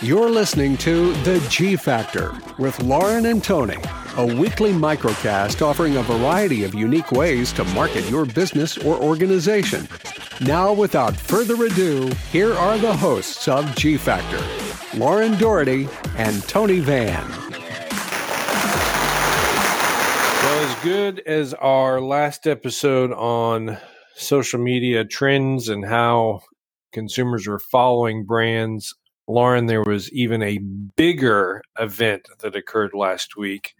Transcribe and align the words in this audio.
You're 0.00 0.30
listening 0.30 0.76
to 0.78 1.12
The 1.24 1.44
G 1.50 1.74
Factor 1.74 2.32
with 2.56 2.80
Lauren 2.80 3.26
and 3.26 3.42
Tony, 3.42 3.78
a 4.16 4.24
weekly 4.24 4.72
microcast 4.72 5.60
offering 5.60 5.96
a 5.96 6.02
variety 6.04 6.62
of 6.62 6.74
unique 6.74 7.10
ways 7.10 7.52
to 7.54 7.64
market 7.64 8.08
your 8.08 8.24
business 8.24 8.78
or 8.78 8.96
organization. 8.96 9.88
Now, 10.40 10.72
without 10.72 11.16
further 11.16 11.64
ado, 11.64 12.12
here 12.30 12.54
are 12.54 12.78
the 12.78 12.96
hosts 12.96 13.48
of 13.48 13.74
G 13.74 13.96
Factor 13.96 14.40
Lauren 14.96 15.36
Doherty 15.38 15.88
and 16.16 16.40
Tony 16.44 16.78
Van. 16.78 17.28
Well, 20.42 20.70
as 20.70 20.84
good 20.84 21.18
as 21.26 21.54
our 21.54 22.00
last 22.00 22.46
episode 22.46 23.12
on 23.12 23.78
social 24.18 24.60
media 24.60 25.04
trends 25.04 25.68
and 25.68 25.84
how 25.84 26.40
consumers 26.92 27.46
are 27.46 27.58
following 27.58 28.24
brands 28.24 28.94
Lauren, 29.28 29.66
there 29.66 29.82
was 29.82 30.10
even 30.12 30.42
a 30.42 30.58
bigger 30.96 31.62
event 31.78 32.28
that 32.40 32.56
occurred 32.56 32.94
last 32.94 33.36
week. 33.36 33.74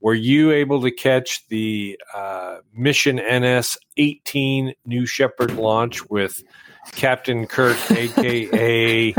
Were 0.00 0.14
you 0.14 0.52
able 0.52 0.80
to 0.82 0.90
catch 0.90 1.46
the 1.48 1.98
uh, 2.14 2.58
Mission 2.72 3.16
NS 3.16 3.76
18 3.96 4.74
New 4.86 5.06
Shepard 5.06 5.52
launch 5.52 6.08
with 6.08 6.42
Captain 6.92 7.46
Kirk, 7.46 7.76
aka 7.90 9.14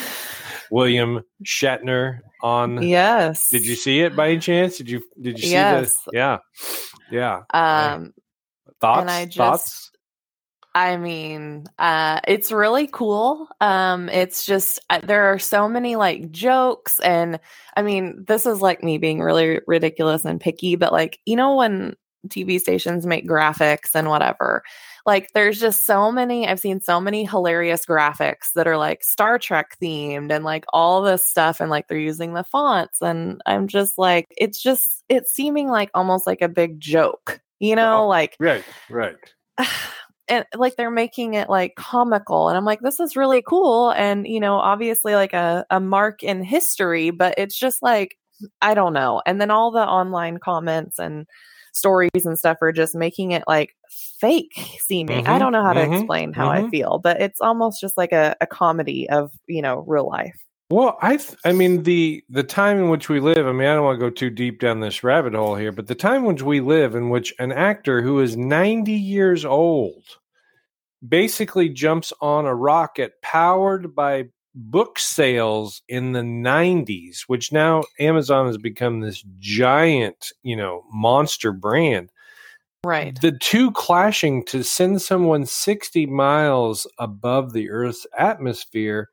William 0.70 1.22
Shatner, 1.44 2.20
on? 2.42 2.82
Yes. 2.82 3.48
Did 3.50 3.66
you 3.66 3.74
see 3.74 4.00
it 4.00 4.14
by 4.14 4.30
any 4.30 4.40
chance? 4.40 4.78
Did 4.78 4.90
you 4.90 5.02
Did 5.20 5.38
you 5.38 5.46
see 5.46 5.52
yes. 5.52 5.94
the? 6.04 6.10
Yeah, 6.14 6.38
yeah. 7.10 7.42
Um, 7.52 8.12
thoughts? 8.80 9.00
and 9.02 9.10
I 9.10 9.24
just, 9.24 9.36
thoughts? 9.36 9.90
I 10.76 10.98
mean, 10.98 11.64
uh, 11.78 12.20
it's 12.28 12.52
really 12.52 12.86
cool. 12.86 13.48
Um, 13.62 14.10
it's 14.10 14.44
just 14.44 14.78
uh, 14.90 15.00
there 15.02 15.32
are 15.32 15.38
so 15.38 15.70
many 15.70 15.96
like 15.96 16.30
jokes, 16.30 16.98
and 16.98 17.40
I 17.74 17.80
mean, 17.80 18.26
this 18.28 18.44
is 18.44 18.60
like 18.60 18.82
me 18.82 18.98
being 18.98 19.22
really 19.22 19.60
ridiculous 19.66 20.26
and 20.26 20.38
picky, 20.38 20.76
but 20.76 20.92
like 20.92 21.18
you 21.24 21.34
know 21.34 21.56
when 21.56 21.96
TV 22.28 22.60
stations 22.60 23.06
make 23.06 23.26
graphics 23.26 23.94
and 23.94 24.10
whatever, 24.10 24.62
like 25.06 25.30
there's 25.32 25.58
just 25.58 25.86
so 25.86 26.12
many. 26.12 26.46
I've 26.46 26.60
seen 26.60 26.82
so 26.82 27.00
many 27.00 27.24
hilarious 27.24 27.86
graphics 27.86 28.52
that 28.54 28.66
are 28.66 28.76
like 28.76 29.02
Star 29.02 29.38
Trek 29.38 29.78
themed 29.82 30.30
and 30.30 30.44
like 30.44 30.66
all 30.74 31.00
this 31.00 31.26
stuff, 31.26 31.58
and 31.58 31.70
like 31.70 31.88
they're 31.88 31.96
using 31.96 32.34
the 32.34 32.44
fonts, 32.44 33.00
and 33.00 33.40
I'm 33.46 33.66
just 33.66 33.96
like, 33.96 34.26
it's 34.36 34.60
just 34.62 35.04
it's 35.08 35.32
seeming 35.32 35.68
like 35.70 35.88
almost 35.94 36.26
like 36.26 36.42
a 36.42 36.50
big 36.50 36.80
joke, 36.80 37.40
you 37.60 37.76
know, 37.76 38.06
like 38.06 38.36
Right, 38.38 38.64
right. 38.90 39.16
and 40.28 40.44
like 40.56 40.76
they're 40.76 40.90
making 40.90 41.34
it 41.34 41.48
like 41.48 41.74
comical 41.76 42.48
and 42.48 42.56
i'm 42.56 42.64
like 42.64 42.80
this 42.80 43.00
is 43.00 43.16
really 43.16 43.42
cool 43.42 43.90
and 43.92 44.26
you 44.26 44.40
know 44.40 44.56
obviously 44.56 45.14
like 45.14 45.32
a, 45.32 45.64
a 45.70 45.80
mark 45.80 46.22
in 46.22 46.42
history 46.42 47.10
but 47.10 47.34
it's 47.38 47.56
just 47.58 47.82
like 47.82 48.16
i 48.62 48.74
don't 48.74 48.92
know 48.92 49.22
and 49.26 49.40
then 49.40 49.50
all 49.50 49.70
the 49.70 49.78
online 49.86 50.38
comments 50.38 50.98
and 50.98 51.26
stories 51.72 52.10
and 52.24 52.38
stuff 52.38 52.58
are 52.62 52.72
just 52.72 52.94
making 52.94 53.32
it 53.32 53.44
like 53.46 53.74
fake 54.20 54.52
seeming 54.80 55.26
i 55.26 55.38
Mhm, 55.38 55.38
don't 55.38 55.52
know 55.52 55.62
how 55.64 55.72
to 55.74 55.80
mhm, 55.80 55.82
explain 55.82 56.32
how 56.32 56.48
i 56.48 56.62
mhm. 56.62 56.70
feel 56.70 56.98
but 57.02 57.20
it's 57.20 57.40
almost 57.40 57.80
just 57.80 57.96
like 57.96 58.12
a, 58.12 58.34
a 58.40 58.46
comedy 58.46 59.08
of 59.10 59.30
you 59.46 59.62
know 59.62 59.84
real 59.86 60.08
life 60.08 60.36
Well, 60.68 60.98
I 61.00 61.16
th- 61.16 61.38
I 61.44 61.52
mean 61.52 61.84
the 61.84 62.24
the 62.28 62.42
time 62.42 62.78
in 62.78 62.88
which 62.88 63.08
we 63.08 63.20
live. 63.20 63.46
I 63.46 63.52
mean, 63.52 63.68
I 63.68 63.74
don't 63.74 63.84
want 63.84 64.00
to 64.00 64.04
go 64.04 64.10
too 64.10 64.30
deep 64.30 64.60
down 64.60 64.80
this 64.80 65.04
rabbit 65.04 65.34
hole 65.34 65.54
here, 65.54 65.70
but 65.70 65.86
the 65.86 65.94
time 65.94 66.22
in 66.22 66.24
which 66.24 66.42
we 66.42 66.60
live, 66.60 66.96
in 66.96 67.08
which 67.08 67.32
an 67.38 67.52
actor 67.52 68.02
who 68.02 68.20
is 68.20 68.36
ninety 68.36 68.92
years 68.92 69.44
old 69.44 70.02
basically 71.06 71.68
jumps 71.68 72.12
on 72.20 72.46
a 72.46 72.54
rocket 72.54 73.20
powered 73.22 73.94
by 73.94 74.24
book 74.54 74.98
sales 74.98 75.82
in 75.86 76.12
the 76.12 76.22
90s 76.22 77.24
which 77.26 77.52
now 77.52 77.84
amazon 78.00 78.46
has 78.46 78.56
become 78.56 79.00
this 79.00 79.22
giant 79.38 80.32
you 80.42 80.56
know 80.56 80.82
monster 80.90 81.52
brand 81.52 82.10
right 82.82 83.20
the 83.20 83.32
two 83.32 83.70
clashing 83.72 84.42
to 84.42 84.64
send 84.64 85.02
someone 85.02 85.44
60 85.44 86.06
miles 86.06 86.86
above 86.98 87.52
the 87.52 87.68
earth's 87.68 88.06
atmosphere 88.16 89.10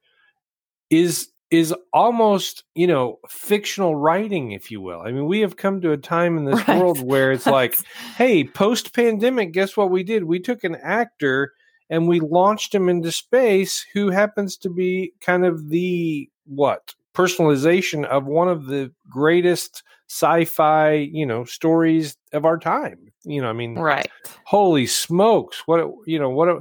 is 0.90 1.33
is 1.54 1.74
almost 1.94 2.64
you 2.74 2.88
know 2.88 3.20
fictional 3.30 3.96
writing 3.96 4.52
if 4.52 4.72
you 4.72 4.82
will. 4.82 5.02
I 5.02 5.12
mean 5.12 5.28
we 5.28 5.42
have 5.42 5.56
come 5.56 5.80
to 5.82 5.92
a 5.92 5.98
time 5.98 6.38
in 6.38 6.46
this 6.46 6.60
Right. 6.68 6.80
world 6.80 7.00
where 7.06 7.32
it's 7.32 7.46
like 7.46 7.78
hey 8.18 8.44
post 8.44 8.94
pandemic 8.94 9.52
guess 9.54 9.78
what 9.78 9.92
we 9.92 10.04
did? 10.04 10.24
We 10.24 10.40
took 10.40 10.64
an 10.64 10.76
actor 10.82 11.54
and 11.90 12.08
we 12.08 12.20
launched 12.20 12.74
him 12.74 12.90
into 12.90 13.12
space 13.12 13.86
who 13.94 14.10
happens 14.10 14.58
to 14.58 14.70
be 14.70 15.14
kind 15.22 15.46
of 15.46 15.70
the 15.70 16.30
what 16.46 16.96
personalization 17.14 18.04
of 18.06 18.26
one 18.26 18.48
of 18.50 18.66
the 18.66 18.92
greatest 19.10 19.84
sci-fi 20.10 20.94
you 20.94 21.26
know 21.26 21.44
stories 21.46 22.18
of 22.34 22.46
our 22.46 22.58
time. 22.58 23.12
You 23.24 23.42
know 23.42 23.50
i 23.50 23.54
mean 23.54 23.76
right. 23.76 24.10
holy 24.46 24.86
smokes 24.88 25.62
what 25.68 25.80
a- 25.80 25.92
you 26.06 26.20
know 26.20 26.30
what 26.30 26.50
a, 26.50 26.60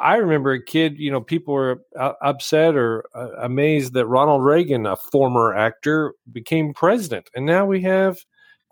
i 0.00 0.16
remember 0.16 0.52
a 0.52 0.62
kid 0.62 0.98
you 0.98 1.10
know 1.10 1.20
people 1.20 1.54
were 1.54 1.80
uh, 1.98 2.12
upset 2.22 2.76
or 2.76 3.04
uh, 3.14 3.30
amazed 3.42 3.92
that 3.94 4.06
ronald 4.06 4.44
reagan 4.44 4.86
a 4.86 4.96
former 4.96 5.54
actor 5.54 6.14
became 6.32 6.74
president 6.74 7.28
and 7.34 7.46
now 7.46 7.64
we 7.64 7.82
have 7.82 8.18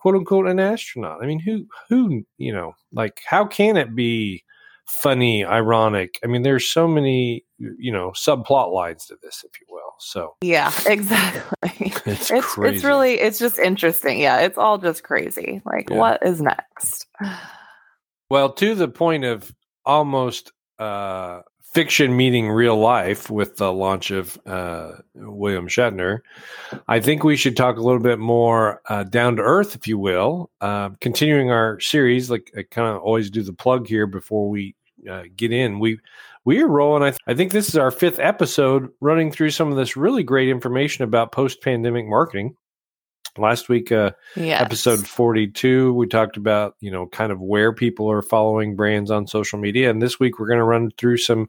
quote 0.04 0.16
unquote 0.16 0.46
an 0.46 0.60
astronaut. 0.60 1.22
I 1.22 1.26
mean 1.26 1.40
who 1.40 1.64
who 1.88 2.24
you 2.36 2.52
know 2.52 2.74
like 2.92 3.22
how 3.26 3.46
can 3.46 3.78
it 3.78 3.94
be 3.94 4.44
funny 4.84 5.46
ironic? 5.46 6.18
I 6.22 6.26
mean 6.26 6.42
there's 6.42 6.70
so 6.70 6.86
many 6.86 7.42
you 7.58 7.90
know 7.90 8.10
subplot 8.10 8.70
lines 8.70 9.06
to 9.06 9.16
this 9.22 9.42
if 9.46 9.58
you 9.58 9.66
will 9.70 9.94
so. 9.98 10.34
Yeah 10.42 10.72
exactly. 10.86 11.92
It's, 12.06 12.30
it's 12.30 12.58
it's 12.58 12.84
really 12.84 13.14
it's 13.14 13.38
just 13.38 13.58
interesting. 13.58 14.20
Yeah 14.20 14.40
it's 14.40 14.58
all 14.58 14.76
just 14.76 15.02
crazy. 15.04 15.62
Like 15.64 15.88
Yeah. 15.88 15.96
what 15.96 16.22
is 16.24 16.40
next? 16.42 17.06
Well, 18.30 18.52
to 18.54 18.74
the 18.74 18.88
point 18.88 19.24
of 19.24 19.54
almost 19.84 20.50
uh, 20.78 21.42
fiction 21.74 22.16
meeting 22.16 22.48
real 22.48 22.76
life 22.76 23.28
with 23.28 23.56
the 23.56 23.72
launch 23.72 24.12
of 24.12 24.38
uh, 24.46 24.92
William 25.14 25.68
Shatner, 25.68 26.20
I 26.86 27.00
think 27.00 27.24
we 27.24 27.36
should 27.36 27.56
talk 27.56 27.76
a 27.76 27.82
little 27.82 28.00
bit 28.00 28.18
more 28.18 28.80
uh, 28.88 29.02
down 29.02 29.36
to 29.36 29.42
earth, 29.42 29.74
if 29.74 29.88
you 29.88 29.98
will. 29.98 30.50
Uh, 30.60 30.90
continuing 31.00 31.50
our 31.50 31.80
series, 31.80 32.30
like 32.30 32.52
I 32.56 32.62
kind 32.62 32.88
of 32.88 33.02
always 33.02 33.30
do 33.30 33.42
the 33.42 33.52
plug 33.52 33.88
here 33.88 34.06
before 34.06 34.48
we 34.48 34.76
uh, 35.10 35.24
get 35.36 35.52
in. 35.52 35.80
We 35.80 35.98
we 36.44 36.62
are 36.62 36.68
rolling. 36.68 37.02
I, 37.02 37.10
th- 37.10 37.20
I 37.26 37.34
think 37.34 37.52
this 37.52 37.68
is 37.68 37.76
our 37.76 37.90
fifth 37.90 38.18
episode 38.18 38.90
running 39.00 39.30
through 39.30 39.50
some 39.50 39.70
of 39.70 39.76
this 39.76 39.96
really 39.96 40.22
great 40.22 40.48
information 40.48 41.04
about 41.04 41.32
post 41.32 41.62
pandemic 41.62 42.06
marketing. 42.06 42.54
Last 43.38 43.68
week, 43.68 43.90
uh, 43.92 44.12
yeah 44.36 44.60
episode 44.60 45.06
42 45.06 45.92
we 45.94 46.06
talked 46.06 46.36
about 46.36 46.76
you 46.80 46.90
know 46.90 47.06
kind 47.06 47.32
of 47.32 47.40
where 47.40 47.72
people 47.72 48.10
are 48.10 48.22
following 48.22 48.76
brands 48.76 49.10
on 49.10 49.26
social 49.26 49.58
media 49.58 49.90
and 49.90 50.00
this 50.00 50.18
week 50.18 50.38
we're 50.38 50.46
going 50.46 50.58
to 50.58 50.64
run 50.64 50.90
through 50.98 51.16
some 51.16 51.48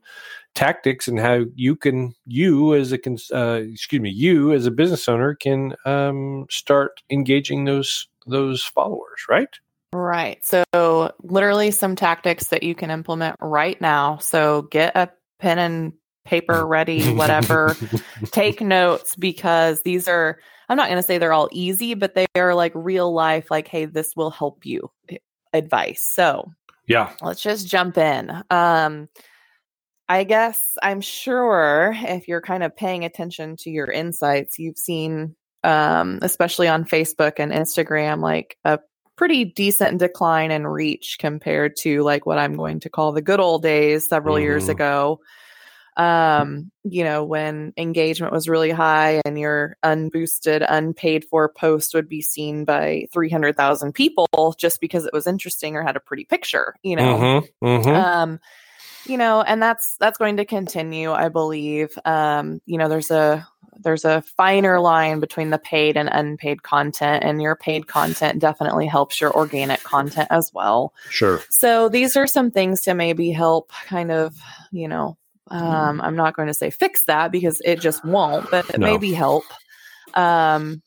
tactics 0.54 1.08
and 1.08 1.20
how 1.20 1.44
you 1.56 1.76
can 1.76 2.14
you 2.26 2.74
as 2.76 2.92
a 2.92 2.98
cons- 2.98 3.32
uh, 3.32 3.62
excuse 3.72 4.02
me 4.02 4.10
you 4.10 4.54
as 4.54 4.66
a 4.66 4.72
business 4.72 5.08
owner 5.08 5.36
can 5.36 5.76
um, 5.86 6.46
start 6.50 7.02
engaging 7.10 7.66
those 7.66 8.08
those 8.28 8.64
followers 8.64 9.26
right 9.30 9.60
Right. 9.94 10.46
So, 10.46 11.14
literally, 11.24 11.72
some 11.72 11.96
tactics 11.96 12.48
that 12.48 12.64
you 12.64 12.76
can 12.76 12.92
implement 12.92 13.38
right 13.40 13.80
now. 13.80 14.18
So, 14.18 14.64
get 14.64 14.94
a 14.98 15.10
pen 15.40 15.58
and 15.58 15.94
paper 16.26 16.68
ready, 16.68 17.14
whatever. 17.14 17.78
Take 18.32 18.60
notes 18.60 19.16
because 19.16 19.84
these 19.84 20.10
are, 20.10 20.40
I'm 20.70 20.78
not 20.78 20.88
going 20.90 21.02
to 21.02 21.08
say 21.08 21.18
they're 21.18 21.34
all 21.34 21.50
easy, 21.52 21.94
but 21.94 22.16
they 22.16 22.26
are 22.36 22.56
like 22.56 22.72
real 22.76 23.14
life, 23.14 23.52
like, 23.52 23.68
hey, 23.68 23.86
this 23.86 24.16
will 24.16 24.32
help 24.32 24.66
you 24.66 24.90
eh, 25.10 25.18
advice. 25.54 26.02
So, 26.02 26.52
yeah 26.88 27.14
let's 27.24 27.42
just 27.42 27.68
jump 27.68 27.98
in. 27.98 28.32
Um, 28.52 29.08
I 30.08 30.24
guess 30.24 30.60
I'm 30.84 31.02
sure 31.02 31.96
if 31.98 32.28
you're 32.28 32.42
kind 32.42 32.62
of 32.62 32.76
paying 32.76 33.04
attention 33.06 33.56
to 33.58 33.72
your 33.72 33.88
insights, 33.88 34.60
you've 34.60 34.78
seen, 34.78 35.36
um, 35.64 36.20
especially 36.22 36.68
on 36.68 36.86
Facebook 36.86 37.34
and 37.40 37.52
Instagram, 37.52 38.22
like 38.22 38.56
a 38.66 38.78
pretty 39.16 39.46
decent 39.46 39.98
decline 39.98 40.52
in 40.52 40.68
reach 40.68 41.18
compared 41.20 41.76
to 41.78 42.04
like 42.04 42.28
what 42.28 42.38
I'm 42.38 42.54
going 42.56 42.80
to 42.82 42.90
call 42.90 43.14
the 43.14 43.22
good 43.22 43.40
old 43.40 43.64
days 43.64 44.08
several 44.08 44.40
years 44.40 44.66
Mhm. 44.66 44.70
ago. 44.74 45.20
Um, 45.98 46.72
you 46.84 47.04
know, 47.04 47.24
when 47.24 47.74
engagement 47.78 48.34
was 48.34 48.50
really 48.50 48.72
high 48.72 49.22
and 49.26 49.40
your 49.40 49.78
unboosted, 49.84 50.66
unpaid 50.68 51.26
for 51.26 51.50
post 51.50 51.94
would 51.94 52.10
be 52.10 52.22
seen 52.22 52.66
by 52.66 53.08
300,000 53.14 53.94
people 53.94 54.28
just 54.58 54.82
because 54.82 55.06
it 55.06 55.14
was 55.14 55.26
interesting 55.28 55.76
or 55.76 55.84
had 55.84 55.96
a 55.96 56.02
pretty 56.02 56.26
picture, 56.26 56.76
you 56.84 56.96
know? 56.96 57.44
Mhm, 57.64 57.84
mhm. 57.84 57.96
um 57.96 58.40
you 59.08 59.18
know 59.18 59.42
and 59.42 59.62
that's 59.62 59.96
that's 59.98 60.18
going 60.18 60.38
to 60.38 60.46
continue 60.46 61.12
i 61.12 61.30
believe. 61.30 61.98
Um 62.06 62.60
you 62.66 62.78
know 62.78 62.90
there's 62.90 63.12
a 63.12 63.48
there's 63.78 64.06
a 64.06 64.22
finer 64.38 64.80
line 64.80 65.20
between 65.20 65.50
the 65.50 65.60
paid 65.60 65.98
and 65.98 66.10
unpaid 66.12 66.64
content 66.64 67.24
and 67.24 67.42
your 67.42 67.56
paid 67.56 67.88
content 67.88 68.40
definitely 68.40 68.88
helps 68.88 69.20
your 69.20 69.36
organic 69.36 69.84
content 69.84 70.28
as 70.32 70.52
well. 70.54 70.94
Sure. 71.10 71.42
So 71.50 71.90
these 71.90 72.16
are 72.16 72.28
some 72.28 72.52
things 72.52 72.82
to 72.84 72.94
maybe 72.94 73.32
help 73.32 73.72
kind 73.86 74.12
of 74.12 74.36
you 74.72 74.88
know 74.88 75.18
Um, 75.50 76.02
I'm 76.02 76.16
not 76.16 76.36
going 76.36 76.48
to 76.48 76.54
say 76.54 76.70
fix 76.72 77.04
that 77.06 77.32
because 77.32 77.62
it 77.64 77.80
just 77.80 78.04
won't, 78.04 78.50
but 78.50 78.78
No. 78.78 78.86
maybe 78.86 79.14
help. 79.14 79.44
Um, 80.16 80.82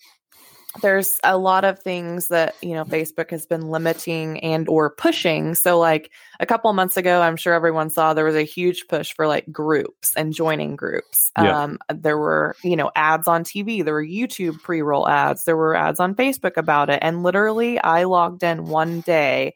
there's 0.83 1.19
a 1.25 1.37
lot 1.39 1.65
of 1.65 1.79
things 1.81 2.29
that 2.29 2.55
you 2.63 2.75
know 2.75 2.85
Facebook 2.85 3.31
has 3.31 3.47
been 3.47 3.63
limiting 3.63 4.39
and 4.41 4.69
or 4.69 4.91
pushing. 4.91 5.55
So 5.55 5.79
like 5.79 6.11
a 6.41 6.47
couple 6.47 6.73
months 6.73 6.97
ago, 6.97 7.21
I'm 7.21 7.37
sure 7.37 7.55
everyone 7.55 7.91
saw 7.91 8.15
there 8.15 8.25
was 8.25 8.37
a 8.37 8.43
huge 8.43 8.87
push 8.89 9.13
for 9.15 9.27
like 9.27 9.51
groups 9.51 10.13
and 10.17 10.33
joining 10.33 10.77
groups. 10.77 11.33
Yeah. 11.37 11.63
Um, 11.63 11.79
there 11.93 12.19
were 12.19 12.55
you 12.63 12.77
know 12.77 12.91
ads 12.95 13.27
on 13.27 13.45
TV, 13.45 13.85
there 13.85 13.95
were 13.95 14.05
YouTube 14.05 14.61
pre-roll 14.63 15.09
ads, 15.09 15.45
there 15.45 15.57
were 15.57 15.75
ads 15.75 16.01
on 16.01 16.15
Facebook 16.15 16.57
about 16.57 16.91
it, 16.91 16.99
and 17.03 17.23
literally 17.23 17.79
I 17.79 18.05
logged 18.05 18.43
in 18.43 18.67
one 18.67 19.01
day 19.01 19.55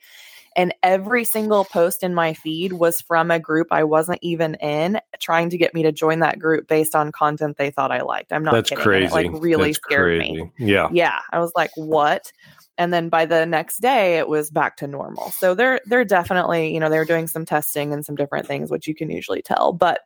and 0.57 0.75
every 0.83 1.25
single 1.25 1.65
post 1.65 2.03
in 2.03 2.15
my 2.15 2.35
feed 2.35 2.73
was 2.73 3.01
from 3.01 3.31
a 3.31 3.39
group 3.39 3.69
I 3.71 3.85
wasn't 3.85 4.19
even 4.23 4.55
in, 4.57 5.01
trying 5.21 5.51
to 5.51 5.59
get 5.59 5.75
me 5.75 5.83
to 5.85 5.93
join 5.93 6.21
that 6.21 6.39
group 6.39 6.69
based 6.69 6.95
on 6.95 7.13
content 7.13 7.57
they 7.57 7.71
thought 7.71 7.91
I 7.93 8.03
liked. 8.03 8.33
I'm 8.33 8.45
not 8.45 8.55
That's 8.55 8.71
kidding. 8.71 8.85
crazy. 8.85 9.07
It 9.07 9.13
like 9.13 9.43
really 9.43 9.71
That's 9.71 9.79
scared 9.79 10.21
crazy. 10.21 10.43
me. 10.45 10.53
Yeah. 10.59 10.89
Yeah, 10.93 11.21
I 11.31 11.39
was 11.39 11.53
like, 11.57 11.71
"What?" 11.77 12.33
And 12.79 12.93
then 12.93 13.09
by 13.09 13.27
the 13.27 13.45
next 13.47 13.81
day, 13.81 14.19
it 14.19 14.29
was 14.29 14.51
back 14.51 14.77
to 14.79 14.87
normal. 14.87 15.31
So 15.31 15.55
they're 15.55 15.81
they're 15.87 16.05
definitely 16.05 16.73
you 16.73 16.81
know 16.81 16.89
they're 16.91 17.05
doing 17.05 17.27
some 17.27 17.45
testing 17.45 17.93
and 17.93 18.05
some 18.05 18.17
different 18.17 18.47
things, 18.47 18.71
which 18.71 18.87
you 18.87 18.95
can 18.95 19.11
usually 19.11 19.43
tell. 19.43 19.73
But 19.73 20.01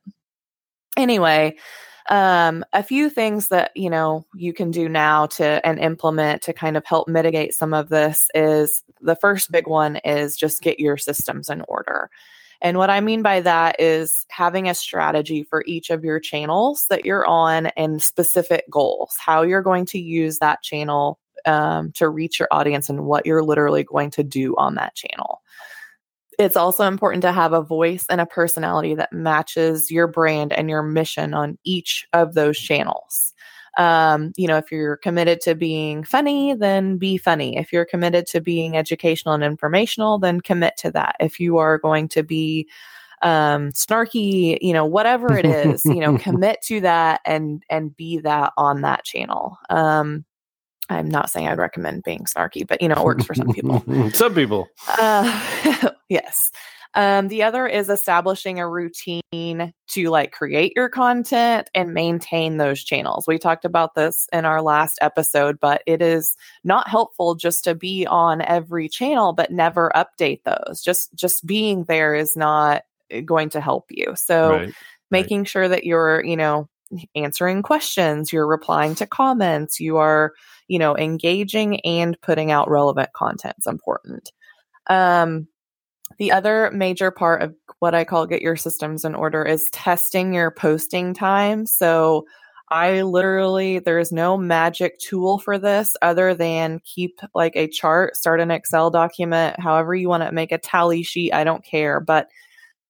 anyway, 0.96 1.56
um, 2.08 2.64
a 2.72 2.82
few 2.82 3.10
things 3.10 3.48
that 3.48 3.72
you 3.74 3.90
know 3.90 4.24
you 4.34 4.52
can 4.52 4.70
do 4.70 4.88
now 4.88 5.26
to 5.26 5.66
and 5.66 5.78
implement 5.78 6.42
to 6.42 6.52
kind 6.52 6.76
of 6.76 6.84
help 6.84 7.08
mitigate 7.08 7.54
some 7.54 7.74
of 7.74 7.88
this 7.88 8.28
is 8.34 8.82
the 9.00 9.16
first 9.16 9.50
big 9.50 9.66
one 9.66 9.96
is 9.96 10.36
just 10.36 10.62
get 10.62 10.80
your 10.80 10.96
systems 10.96 11.48
in 11.48 11.62
order. 11.68 12.10
And 12.62 12.78
what 12.78 12.90
I 12.90 13.00
mean 13.00 13.22
by 13.22 13.40
that 13.40 13.76
is 13.78 14.24
having 14.30 14.68
a 14.68 14.74
strategy 14.74 15.42
for 15.42 15.62
each 15.66 15.90
of 15.90 16.04
your 16.04 16.18
channels 16.18 16.86
that 16.88 17.04
you're 17.04 17.26
on 17.26 17.66
and 17.66 18.02
specific 18.02 18.64
goals, 18.70 19.14
how 19.18 19.42
you're 19.42 19.62
going 19.62 19.84
to 19.86 19.98
use 19.98 20.38
that 20.38 20.62
channel 20.62 21.18
um, 21.44 21.92
to 21.92 22.08
reach 22.08 22.38
your 22.38 22.48
audience 22.50 22.88
and 22.88 23.04
what 23.04 23.26
you're 23.26 23.44
literally 23.44 23.84
going 23.84 24.10
to 24.12 24.24
do 24.24 24.54
on 24.56 24.74
that 24.76 24.94
channel. 24.94 25.42
It's 26.38 26.56
also 26.56 26.84
important 26.84 27.22
to 27.22 27.32
have 27.32 27.52
a 27.52 27.62
voice 27.62 28.04
and 28.10 28.20
a 28.20 28.26
personality 28.26 28.94
that 28.94 29.12
matches 29.12 29.90
your 29.90 30.06
brand 30.06 30.52
and 30.52 30.68
your 30.68 30.82
mission 30.82 31.34
on 31.34 31.58
each 31.64 32.06
of 32.12 32.34
those 32.34 32.58
channels. 32.58 33.32
Um, 33.78 34.32
you 34.36 34.48
know, 34.48 34.56
if 34.56 34.72
you're 34.72 34.96
committed 34.96 35.40
to 35.42 35.54
being 35.54 36.02
funny, 36.02 36.54
then 36.54 36.96
be 36.96 37.18
funny. 37.18 37.56
If 37.56 37.72
you're 37.72 37.84
committed 37.84 38.26
to 38.28 38.40
being 38.40 38.76
educational 38.76 39.34
and 39.34 39.44
informational, 39.44 40.18
then 40.18 40.40
commit 40.40 40.76
to 40.78 40.90
that. 40.92 41.16
If 41.20 41.38
you 41.38 41.58
are 41.58 41.78
going 41.78 42.08
to 42.08 42.22
be 42.22 42.68
um 43.22 43.72
snarky 43.72 44.58
you 44.60 44.74
know 44.74 44.84
whatever 44.84 45.38
it 45.38 45.46
is 45.46 45.86
you 45.86 46.00
know 46.00 46.18
commit 46.18 46.60
to 46.60 46.82
that 46.82 47.22
and 47.24 47.62
and 47.70 47.96
be 47.96 48.18
that 48.18 48.52
on 48.58 48.82
that 48.82 49.04
channel 49.04 49.56
um 49.70 50.22
i'm 50.88 51.08
not 51.08 51.30
saying 51.30 51.48
i'd 51.48 51.58
recommend 51.58 52.02
being 52.04 52.24
snarky 52.24 52.66
but 52.66 52.80
you 52.80 52.88
know 52.88 52.96
it 52.96 53.04
works 53.04 53.24
for 53.24 53.34
some 53.34 53.52
people 53.52 53.84
some 54.12 54.34
people. 54.34 54.68
uh, 54.98 55.90
yes. 56.08 56.50
Um, 56.94 57.28
the 57.28 57.42
other 57.42 57.66
is 57.66 57.90
establishing 57.90 58.58
a 58.58 58.66
routine 58.66 59.74
to 59.88 60.08
like 60.08 60.32
create 60.32 60.72
your 60.74 60.88
content 60.88 61.68
and 61.74 61.92
maintain 61.92 62.56
those 62.56 62.82
channels. 62.82 63.26
We 63.26 63.38
talked 63.38 63.66
about 63.66 63.94
this 63.94 64.26
in 64.32 64.46
our 64.46 64.62
last 64.62 64.98
episode, 65.02 65.60
but 65.60 65.82
it 65.86 66.00
is 66.00 66.34
not 66.64 66.88
helpful 66.88 67.34
just 67.34 67.64
to 67.64 67.74
be 67.74 68.06
on 68.06 68.40
every 68.40 68.88
channel 68.88 69.34
but 69.34 69.52
never 69.52 69.92
update 69.94 70.40
those. 70.44 70.80
Just 70.82 71.14
just 71.14 71.44
being 71.44 71.84
there 71.84 72.14
is 72.14 72.34
not 72.34 72.84
eh, 73.10 73.20
going 73.20 73.50
to 73.50 73.60
help 73.60 73.84
you. 73.90 74.14
So 74.16 74.52
right. 74.52 74.74
making 75.10 75.44
sure 75.44 75.68
that 75.68 75.84
you're, 75.84 76.24
you 76.24 76.36
know, 76.36 76.66
answering 77.14 77.62
questions, 77.62 78.32
you're 78.32 78.46
replying 78.46 78.94
to 78.96 79.06
comments, 79.06 79.80
you 79.80 79.96
are, 79.96 80.32
you 80.68 80.78
know, 80.78 80.96
engaging 80.96 81.80
and 81.80 82.20
putting 82.20 82.50
out 82.50 82.70
relevant 82.70 83.12
content 83.12 83.56
is 83.58 83.66
important. 83.66 84.32
Um, 84.88 85.48
the 86.18 86.32
other 86.32 86.70
major 86.72 87.10
part 87.10 87.42
of 87.42 87.54
what 87.80 87.94
I 87.94 88.04
call 88.04 88.26
get 88.26 88.42
your 88.42 88.56
systems 88.56 89.04
in 89.04 89.14
order 89.14 89.44
is 89.44 89.68
testing 89.72 90.34
your 90.34 90.50
posting 90.50 91.12
time. 91.14 91.66
So 91.66 92.26
I 92.68 93.02
literally, 93.02 93.78
there's 93.78 94.12
no 94.12 94.36
magic 94.36 94.98
tool 94.98 95.38
for 95.38 95.58
this 95.58 95.92
other 96.02 96.34
than 96.34 96.80
keep 96.84 97.20
like 97.34 97.54
a 97.54 97.68
chart, 97.68 98.16
start 98.16 98.40
an 98.40 98.50
Excel 98.50 98.90
document, 98.90 99.58
however 99.60 99.94
you 99.94 100.08
want 100.08 100.24
to 100.24 100.32
make 100.32 100.52
a 100.52 100.58
tally 100.58 101.02
sheet. 101.02 101.32
I 101.32 101.44
don't 101.44 101.64
care. 101.64 102.00
But 102.00 102.28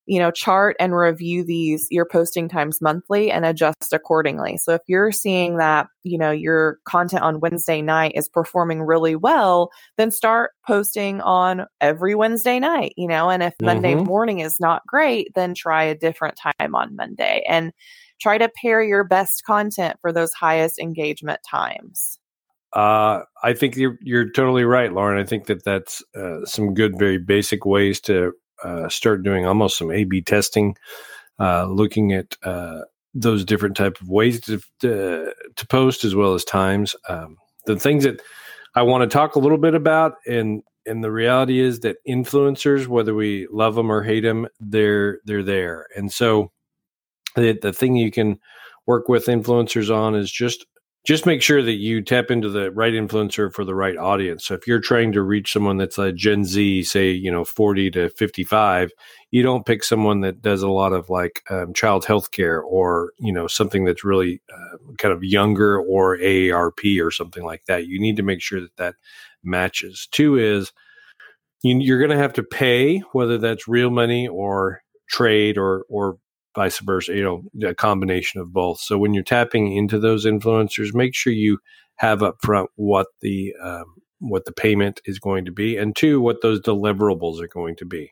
you 0.07 0.19
know, 0.19 0.31
chart 0.31 0.75
and 0.79 0.95
review 0.95 1.43
these 1.43 1.87
your 1.91 2.05
posting 2.05 2.47
times 2.47 2.81
monthly 2.81 3.29
and 3.29 3.45
adjust 3.45 3.91
accordingly. 3.91 4.57
So 4.57 4.73
if 4.73 4.81
you're 4.87 5.11
seeing 5.11 5.57
that, 5.57 5.87
you 6.03 6.17
know, 6.17 6.31
your 6.31 6.79
content 6.85 7.23
on 7.23 7.41
Wednesday 7.41 7.81
night 7.81 8.13
is 8.15 8.29
performing 8.29 8.81
really 8.81 9.15
well, 9.15 9.69
then 9.97 10.09
start 10.09 10.51
posting 10.65 11.19
on 11.21 11.65
every 11.81 12.15
Wednesday 12.15 12.59
night, 12.59 12.93
you 12.95 13.07
know, 13.07 13.29
and 13.29 13.43
if 13.43 13.53
Monday 13.61 13.95
Mhm. 13.95 14.05
morning 14.05 14.39
is 14.39 14.59
not 14.59 14.81
great, 14.87 15.27
then 15.35 15.53
try 15.53 15.83
a 15.83 15.93
different 15.97 16.37
time 16.37 16.73
on 16.73 16.95
Monday 16.95 17.43
and 17.47 17.73
try 18.19 18.37
to 18.37 18.49
pair 18.49 18.81
your 18.81 19.03
best 19.03 19.43
content 19.45 19.97
for 20.01 20.13
those 20.13 20.33
highest 20.33 20.79
engagement 20.79 21.41
times. 21.49 22.17
Uh, 22.73 23.21
I 23.43 23.53
think 23.53 23.75
you're 23.75 23.97
you're 24.01 24.29
totally 24.29 24.63
right, 24.63 24.91
Lauren. 24.91 25.19
I 25.19 25.25
think 25.25 25.47
that 25.47 25.63
that's 25.63 26.03
uh, 26.15 26.45
some 26.45 26.73
good, 26.73 26.97
very 26.97 27.17
basic 27.17 27.65
ways 27.65 27.99
to 28.01 28.33
uh, 28.63 28.89
start 28.89 29.23
doing 29.23 29.45
almost 29.45 29.77
some 29.77 29.91
A/B 29.91 30.21
testing, 30.21 30.75
uh, 31.39 31.65
looking 31.65 32.13
at 32.13 32.37
uh, 32.43 32.81
those 33.13 33.45
different 33.45 33.77
type 33.77 33.99
of 34.01 34.09
ways 34.09 34.41
to 34.41 34.61
to, 34.79 35.33
post 35.69 36.03
as 36.03 36.15
well 36.15 36.33
as 36.33 36.43
times. 36.43 36.95
Um, 37.09 37.37
the 37.65 37.79
things 37.79 38.03
that 38.03 38.21
I 38.75 38.83
want 38.83 39.09
to 39.09 39.13
talk 39.13 39.35
a 39.35 39.39
little 39.39 39.57
bit 39.57 39.75
about, 39.75 40.15
and 40.27 40.63
and 40.85 41.03
the 41.03 41.11
reality 41.11 41.59
is 41.59 41.81
that 41.81 41.97
influencers, 42.07 42.87
whether 42.87 43.13
we 43.13 43.47
love 43.51 43.75
them 43.75 43.91
or 43.91 44.03
hate 44.03 44.21
them, 44.21 44.47
they're 44.59 45.19
they're 45.25 45.43
there, 45.43 45.87
and 45.95 46.11
so 46.11 46.51
the 47.35 47.57
the 47.61 47.73
thing 47.73 47.95
you 47.95 48.11
can 48.11 48.39
work 48.85 49.09
with 49.09 49.25
influencers 49.25 49.93
on 49.93 50.15
is 50.15 50.31
just 50.31 50.65
just 51.07 51.25
make 51.25 51.41
sure 51.41 51.63
that 51.63 51.75
you 51.75 52.01
tap 52.01 52.29
into 52.29 52.49
the 52.49 52.69
right 52.71 52.91
influencer 52.91 53.51
for 53.51 53.63
the 53.63 53.73
right 53.73 53.95
audience. 53.95 54.45
So 54.45 54.55
if 54.55 54.67
you're 54.67 54.81
trying 54.81 55.13
to 55.13 55.21
reach 55.21 55.53
someone 55.53 55.77
that's 55.77 55.97
a 55.97 56.11
Gen 56.11 56.43
Z, 56.43 56.83
say, 56.83 57.11
you 57.11 57.31
know, 57.31 57.45
40 57.45 57.91
to 57.91 58.09
55, 58.09 58.91
you 59.31 59.41
don't 59.41 59.65
pick 59.65 59.85
someone 59.85 60.19
that 60.21 60.41
does 60.41 60.63
a 60.63 60.67
lot 60.67 60.91
of 60.91 61.09
like 61.09 61.43
um, 61.49 61.73
child 61.73 62.03
health 62.03 62.31
care 62.31 62.59
or, 62.59 63.13
you 63.19 63.31
know, 63.31 63.47
something 63.47 63.85
that's 63.85 64.03
really 64.03 64.41
uh, 64.53 64.77
kind 64.97 65.13
of 65.13 65.23
younger 65.23 65.79
or 65.79 66.17
AARP 66.17 67.01
or 67.01 67.09
something 67.09 67.45
like 67.45 67.63
that. 67.67 67.87
You 67.87 68.01
need 68.01 68.17
to 68.17 68.23
make 68.23 68.41
sure 68.41 68.59
that 68.59 68.75
that 68.75 68.95
matches. 69.45 70.09
Two 70.11 70.35
is 70.35 70.73
you, 71.63 71.79
you're 71.79 71.99
going 71.99 72.11
to 72.11 72.17
have 72.17 72.33
to 72.33 72.43
pay, 72.43 72.99
whether 73.13 73.37
that's 73.37 73.65
real 73.65 73.91
money 73.91 74.27
or 74.27 74.81
trade 75.09 75.57
or, 75.57 75.85
or 75.87 76.17
vice 76.57 76.79
versa, 76.79 77.13
you 77.15 77.23
know, 77.23 77.69
a 77.69 77.75
combination 77.75 78.41
of 78.41 78.51
both. 78.51 78.79
So 78.79 78.97
when 78.97 79.13
you're 79.13 79.23
tapping 79.23 79.71
into 79.71 79.99
those 79.99 80.25
influencers, 80.25 80.93
make 80.93 81.13
sure 81.13 81.31
you 81.31 81.59
have 81.97 82.23
up 82.23 82.37
front 82.41 82.71
what 82.75 83.07
the 83.21 83.53
um, 83.63 83.85
what 84.19 84.45
the 84.45 84.51
payment 84.51 84.99
is 85.05 85.19
going 85.19 85.45
to 85.45 85.51
be, 85.51 85.77
and 85.77 85.95
two, 85.95 86.19
what 86.19 86.41
those 86.41 86.59
deliverables 86.59 87.39
are 87.39 87.47
going 87.47 87.75
to 87.75 87.85
be. 87.85 88.11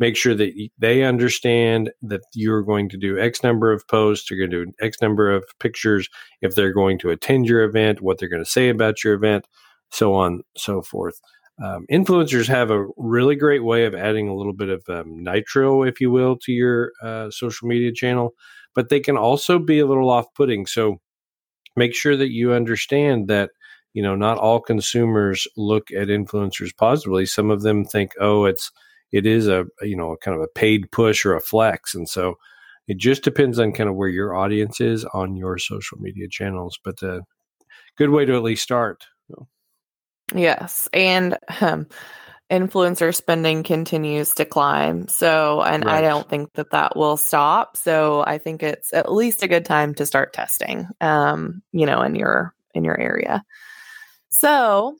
Make 0.00 0.16
sure 0.16 0.34
that 0.34 0.68
they 0.76 1.04
understand 1.04 1.92
that 2.02 2.22
you're 2.34 2.64
going 2.64 2.88
to 2.88 2.96
do 2.96 3.20
X 3.20 3.44
number 3.44 3.72
of 3.72 3.86
posts, 3.86 4.28
you're 4.28 4.40
going 4.40 4.50
to 4.50 4.66
do 4.66 4.72
X 4.84 5.00
number 5.00 5.32
of 5.32 5.44
pictures. 5.60 6.08
If 6.42 6.56
they're 6.56 6.72
going 6.72 6.98
to 6.98 7.10
attend 7.10 7.46
your 7.46 7.62
event, 7.62 8.02
what 8.02 8.18
they're 8.18 8.28
going 8.28 8.44
to 8.44 8.50
say 8.50 8.68
about 8.68 9.04
your 9.04 9.14
event, 9.14 9.46
so 9.90 10.14
on, 10.14 10.42
so 10.56 10.82
forth. 10.82 11.20
Um, 11.62 11.86
influencers 11.90 12.48
have 12.48 12.70
a 12.70 12.86
really 12.96 13.36
great 13.36 13.62
way 13.62 13.84
of 13.84 13.94
adding 13.94 14.28
a 14.28 14.34
little 14.34 14.52
bit 14.52 14.68
of 14.68 14.82
um, 14.88 15.22
nitro, 15.22 15.84
if 15.84 16.00
you 16.00 16.10
will, 16.10 16.36
to 16.42 16.52
your 16.52 16.90
uh, 17.02 17.30
social 17.30 17.68
media 17.68 17.92
channel, 17.92 18.34
but 18.74 18.88
they 18.88 18.98
can 18.98 19.16
also 19.16 19.58
be 19.58 19.78
a 19.78 19.86
little 19.86 20.10
off 20.10 20.26
putting. 20.34 20.66
So 20.66 20.98
make 21.76 21.94
sure 21.94 22.16
that 22.16 22.32
you 22.32 22.52
understand 22.52 23.28
that, 23.28 23.50
you 23.92 24.02
know, 24.02 24.16
not 24.16 24.38
all 24.38 24.60
consumers 24.60 25.46
look 25.56 25.92
at 25.92 26.08
influencers 26.08 26.76
positively. 26.76 27.26
Some 27.26 27.50
of 27.52 27.62
them 27.62 27.84
think, 27.84 28.10
oh, 28.20 28.46
it's, 28.46 28.72
it 29.12 29.24
is 29.24 29.46
a, 29.46 29.66
you 29.82 29.96
know, 29.96 30.16
kind 30.20 30.36
of 30.36 30.42
a 30.42 30.48
paid 30.48 30.90
push 30.90 31.24
or 31.24 31.36
a 31.36 31.40
flex. 31.40 31.94
And 31.94 32.08
so 32.08 32.34
it 32.88 32.98
just 32.98 33.22
depends 33.22 33.60
on 33.60 33.72
kind 33.72 33.88
of 33.88 33.94
where 33.94 34.08
your 34.08 34.34
audience 34.34 34.80
is 34.80 35.04
on 35.14 35.36
your 35.36 35.58
social 35.58 35.98
media 35.98 36.26
channels, 36.28 36.80
but 36.82 36.98
the 36.98 37.22
good 37.96 38.10
way 38.10 38.24
to 38.24 38.34
at 38.34 38.42
least 38.42 38.64
start. 38.64 39.04
Yes. 40.32 40.88
And 40.92 41.36
um, 41.60 41.86
influencer 42.50 43.14
spending 43.14 43.62
continues 43.62 44.30
to 44.34 44.44
climb. 44.44 45.08
So, 45.08 45.62
and 45.62 45.84
I 45.84 46.00
don't 46.00 46.28
think 46.28 46.52
that 46.54 46.70
that 46.70 46.96
will 46.96 47.16
stop. 47.16 47.76
So, 47.76 48.22
I 48.26 48.38
think 48.38 48.62
it's 48.62 48.92
at 48.92 49.12
least 49.12 49.42
a 49.42 49.48
good 49.48 49.64
time 49.64 49.94
to 49.94 50.06
start 50.06 50.32
testing, 50.32 50.88
um, 51.00 51.62
you 51.72 51.86
know, 51.86 52.02
in 52.02 52.14
your 52.14 52.54
in 52.74 52.84
your 52.84 52.98
area. 52.98 53.44
So, 54.30 54.96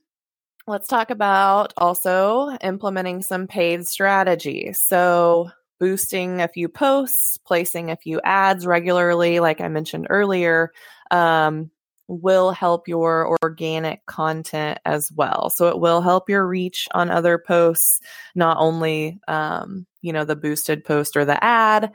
let's 0.66 0.88
talk 0.88 1.10
about 1.10 1.72
also 1.76 2.50
implementing 2.62 3.22
some 3.22 3.46
paid 3.46 3.86
strategies. 3.86 4.80
So, 4.80 5.50
boosting 5.80 6.40
a 6.40 6.48
few 6.48 6.68
posts, 6.68 7.38
placing 7.38 7.90
a 7.90 7.96
few 7.96 8.20
ads 8.24 8.66
regularly, 8.66 9.40
like 9.40 9.60
I 9.60 9.68
mentioned 9.68 10.06
earlier, 10.08 10.72
um, 11.10 11.70
will 12.08 12.50
help 12.50 12.86
your 12.88 13.36
organic 13.42 14.04
content 14.06 14.78
as 14.84 15.10
well. 15.12 15.50
So 15.50 15.68
it 15.68 15.78
will 15.78 16.00
help 16.00 16.28
your 16.28 16.46
reach 16.46 16.88
on 16.92 17.10
other 17.10 17.38
posts, 17.38 18.00
not 18.34 18.56
only, 18.58 19.18
um, 19.28 19.86
you 20.02 20.12
know, 20.12 20.24
the 20.24 20.36
boosted 20.36 20.84
post 20.84 21.16
or 21.16 21.24
the 21.24 21.42
ad. 21.42 21.92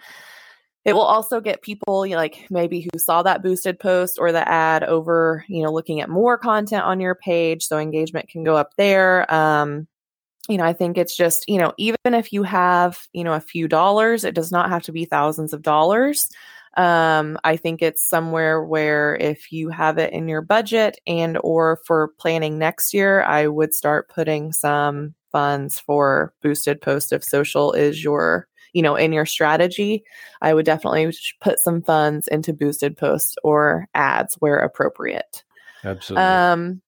It 0.86 0.94
will 0.94 1.02
also 1.02 1.42
get 1.42 1.62
people 1.62 2.06
you 2.06 2.16
like 2.16 2.48
maybe 2.50 2.82
who 2.82 2.98
saw 2.98 3.22
that 3.24 3.44
boosted 3.44 3.80
post 3.80 4.18
or 4.20 4.32
the 4.32 4.48
ad 4.48 4.84
over, 4.84 5.46
you 5.48 5.62
know, 5.62 5.72
looking 5.72 6.02
at 6.02 6.10
more 6.10 6.38
content 6.38 6.84
on 6.84 7.00
your 7.00 7.16
page. 7.16 7.64
So 7.66 7.78
engagement 7.78 8.30
can 8.30 8.44
go 8.44 8.56
up 8.56 8.72
there. 8.78 9.32
Um, 9.32 9.88
you 10.48 10.58
know, 10.58 10.64
I 10.64 10.74
think 10.74 10.98
it's 10.98 11.16
just, 11.16 11.48
you 11.48 11.60
know, 11.60 11.74
even 11.78 11.98
if 12.06 12.34
you 12.34 12.42
have, 12.44 13.08
you 13.14 13.24
know, 13.24 13.34
a 13.34 13.42
few 13.42 13.68
dollars, 13.68 14.24
it 14.24 14.34
does 14.34 14.52
not 14.52 14.70
have 14.70 14.82
to 14.84 14.92
be 14.92 15.06
thousands 15.06 15.54
of 15.54 15.62
dollars. 15.62 16.30
Um, 16.80 17.38
I 17.44 17.58
think 17.58 17.82
it's 17.82 18.08
somewhere 18.08 18.64
where 18.64 19.18
if 19.18 19.52
you 19.52 19.68
have 19.68 19.98
it 19.98 20.14
in 20.14 20.30
your 20.30 20.42
budget 20.42 20.98
and 21.06 21.38
or 21.44 21.82
for 21.86 22.14
planning 22.18 22.58
next 22.58 22.94
year, 22.94 23.22
I 23.24 23.48
would 23.48 23.74
start 23.74 24.08
putting 24.08 24.54
some 24.54 25.14
funds 25.30 25.78
for 25.78 26.34
boosted 26.42 26.80
post 26.82 27.12
if 27.12 27.22
social 27.22 27.74
is 27.74 28.02
your 28.02 28.48
you 28.72 28.82
know 28.82 28.96
in 28.96 29.12
your 29.12 29.26
strategy. 29.26 30.06
I 30.42 30.54
would 30.54 30.66
definitely 30.66 31.14
put 31.42 31.60
some 31.60 31.82
funds 31.82 32.30
into 32.30 32.54
boosted 32.54 32.96
posts 32.96 33.36
or 33.44 33.90
ads 33.94 34.36
where 34.36 34.60
appropriate. 34.60 35.44
Absolutely. 35.84 36.24
Um 36.24 36.82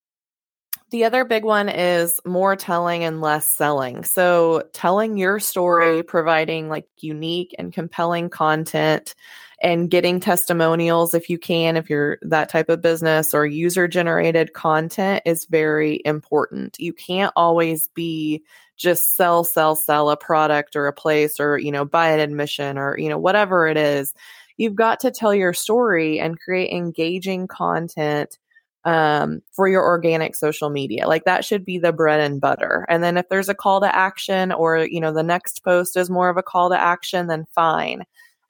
the 0.92 1.06
other 1.06 1.24
big 1.24 1.46
one 1.46 1.70
is 1.70 2.20
more 2.26 2.58
telling 2.58 3.06
and 3.06 3.22
less 3.22 3.48
selling. 3.48 4.04
So, 4.04 4.64
telling 4.74 5.18
your 5.18 5.40
story, 5.40 6.04
providing 6.04 6.68
like 6.68 6.86
unique 7.00 7.56
and 7.58 7.72
compelling 7.72 8.30
content, 8.30 9.16
and 9.62 9.90
getting 9.90 10.20
testimonials 10.20 11.14
if 11.14 11.30
you 11.30 11.38
can, 11.38 11.78
if 11.78 11.90
you're 11.90 12.18
that 12.24 12.50
type 12.50 12.68
of 12.68 12.82
business 12.82 13.34
or 13.34 13.46
user 13.46 13.88
generated 13.88 14.54
content 14.54 15.22
is 15.26 15.46
very 15.46 16.02
important. 16.04 16.76
You 16.80 16.94
can't 16.94 17.32
always 17.36 17.88
be 17.90 18.44
just 18.76 19.16
sell, 19.16 19.44
sell, 19.44 19.76
sell 19.76 20.10
a 20.10 20.18
product 20.18 20.76
or 20.76 20.88
a 20.88 20.94
place 20.94 21.40
or, 21.40 21.60
you 21.60 21.72
know, 21.72 21.86
buy 21.86 22.10
an 22.10 22.20
admission 22.20 22.80
or, 22.80 22.98
you 22.98 23.08
know, 23.08 23.20
whatever 23.20 23.68
it 23.68 23.78
is. 23.78 24.16
You've 24.58 24.76
got 24.76 25.00
to 25.02 25.12
tell 25.12 25.34
your 25.34 25.54
story 25.54 26.20
and 26.20 26.40
create 26.40 26.72
engaging 26.72 27.48
content 27.48 28.40
um, 28.84 29.42
for 29.52 29.68
your 29.68 29.84
organic 29.84 30.36
social 30.36 30.72
media. 30.72 31.08
Like 31.08 31.26
that 31.26 31.46
should 31.46 31.64
be 31.64 31.78
the 31.78 31.94
bread 31.94 32.20
and 32.20 32.42
butter. 32.42 32.86
And 32.90 33.04
then 33.04 33.18
if 33.18 33.30
there's 33.30 33.50
a 33.50 33.54
call 33.54 33.82
to 33.82 33.96
action 33.96 34.52
or, 34.52 34.80
you 34.80 35.00
know, 35.00 35.14
the 35.14 35.22
next 35.22 35.64
post 35.64 35.96
is 35.96 36.10
more 36.10 36.30
of 36.30 36.38
a 36.38 36.44
call 36.44 36.72
to 36.72 36.82
action, 36.82 37.28
then 37.28 37.46
fine. 37.54 38.04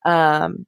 Um, 0.06 0.65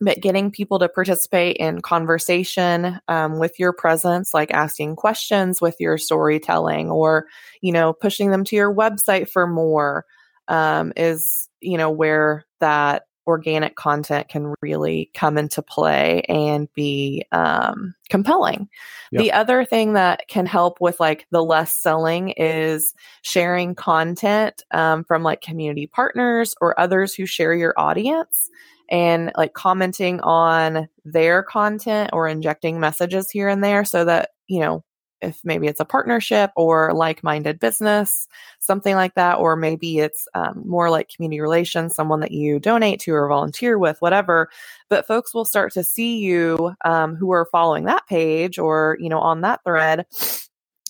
but 0.00 0.20
getting 0.20 0.50
people 0.50 0.78
to 0.78 0.88
participate 0.88 1.56
in 1.56 1.80
conversation 1.80 3.00
um, 3.08 3.38
with 3.38 3.58
your 3.58 3.72
presence, 3.72 4.34
like 4.34 4.50
asking 4.52 4.96
questions 4.96 5.60
with 5.60 5.76
your 5.80 5.98
storytelling 5.98 6.90
or, 6.90 7.26
you 7.60 7.72
know, 7.72 7.92
pushing 7.92 8.30
them 8.30 8.44
to 8.44 8.56
your 8.56 8.74
website 8.74 9.28
for 9.28 9.46
more 9.46 10.04
um, 10.48 10.92
is, 10.96 11.48
you 11.60 11.78
know, 11.78 11.90
where 11.90 12.44
that 12.60 13.04
organic 13.26 13.74
content 13.74 14.28
can 14.28 14.54
really 14.62 15.10
come 15.12 15.36
into 15.36 15.60
play 15.60 16.22
and 16.28 16.72
be 16.74 17.24
um, 17.32 17.94
compelling. 18.08 18.68
Yep. 19.10 19.22
The 19.22 19.32
other 19.32 19.64
thing 19.64 19.94
that 19.94 20.28
can 20.28 20.46
help 20.46 20.80
with 20.80 21.00
like 21.00 21.26
the 21.32 21.42
less 21.42 21.72
selling 21.72 22.30
is 22.36 22.94
sharing 23.22 23.74
content 23.74 24.62
um, 24.70 25.02
from 25.02 25.24
like 25.24 25.40
community 25.40 25.88
partners 25.88 26.54
or 26.60 26.78
others 26.78 27.14
who 27.14 27.26
share 27.26 27.52
your 27.52 27.74
audience 27.76 28.48
and 28.88 29.32
like 29.36 29.54
commenting 29.54 30.20
on 30.20 30.88
their 31.04 31.42
content 31.42 32.10
or 32.12 32.28
injecting 32.28 32.80
messages 32.80 33.30
here 33.30 33.48
and 33.48 33.62
there 33.62 33.84
so 33.84 34.04
that, 34.04 34.30
you 34.46 34.60
know, 34.60 34.84
if 35.22 35.40
maybe 35.44 35.66
it's 35.66 35.80
a 35.80 35.84
partnership 35.84 36.50
or 36.56 36.92
like-minded 36.92 37.58
business 37.58 38.26
something 38.60 38.94
like 38.94 39.14
that 39.14 39.38
or 39.38 39.56
maybe 39.56 39.98
it's 39.98 40.28
um, 40.34 40.62
more 40.66 40.90
like 40.90 41.08
community 41.08 41.40
relations 41.40 41.94
someone 41.94 42.20
that 42.20 42.32
you 42.32 42.58
donate 42.58 43.00
to 43.00 43.12
or 43.12 43.28
volunteer 43.28 43.78
with 43.78 44.00
whatever 44.00 44.48
but 44.88 45.06
folks 45.06 45.32
will 45.32 45.44
start 45.44 45.72
to 45.72 45.82
see 45.82 46.18
you 46.18 46.74
um, 46.84 47.16
who 47.16 47.32
are 47.32 47.48
following 47.50 47.84
that 47.84 48.06
page 48.06 48.58
or 48.58 48.96
you 49.00 49.08
know 49.08 49.20
on 49.20 49.40
that 49.40 49.62
thread 49.64 50.06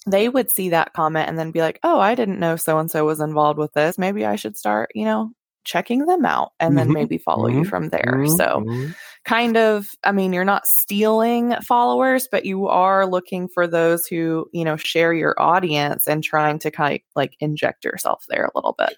they 0.06 0.28
would 0.28 0.50
see 0.50 0.70
that 0.70 0.92
comment 0.92 1.28
and 1.28 1.38
then 1.38 1.50
be 1.50 1.60
like 1.60 1.78
oh 1.82 2.00
i 2.00 2.14
didn't 2.14 2.40
know 2.40 2.56
so 2.56 2.78
and 2.78 2.90
so 2.90 3.04
was 3.04 3.20
involved 3.20 3.58
with 3.58 3.72
this. 3.74 3.98
Maybe 3.98 4.24
i 4.24 4.36
should 4.36 4.56
start 4.56 4.90
you 4.94 5.04
know 5.04 5.30
checking 5.66 6.06
them 6.06 6.24
out 6.24 6.52
and 6.58 6.78
then 6.78 6.86
mm-hmm. 6.86 6.94
maybe 6.94 7.18
follow 7.18 7.48
mm-hmm. 7.48 7.58
you 7.58 7.64
from 7.64 7.90
there. 7.90 8.14
Mm-hmm. 8.14 8.36
So, 8.36 8.64
mm-hmm. 8.66 8.92
kind 9.24 9.56
of, 9.58 9.88
I 10.04 10.12
mean, 10.12 10.32
you're 10.32 10.44
not 10.44 10.66
stealing 10.66 11.54
followers, 11.60 12.28
but 12.30 12.46
you 12.46 12.68
are 12.68 13.06
looking 13.06 13.48
for 13.48 13.66
those 13.66 14.06
who, 14.06 14.48
you 14.52 14.64
know, 14.64 14.76
share 14.76 15.12
your 15.12 15.34
audience 15.38 16.06
and 16.06 16.24
trying 16.24 16.58
to 16.60 16.70
kind 16.70 16.94
of 16.94 17.00
like 17.14 17.34
inject 17.40 17.84
yourself 17.84 18.24
there 18.28 18.46
a 18.46 18.50
little 18.54 18.74
bit. 18.78 18.96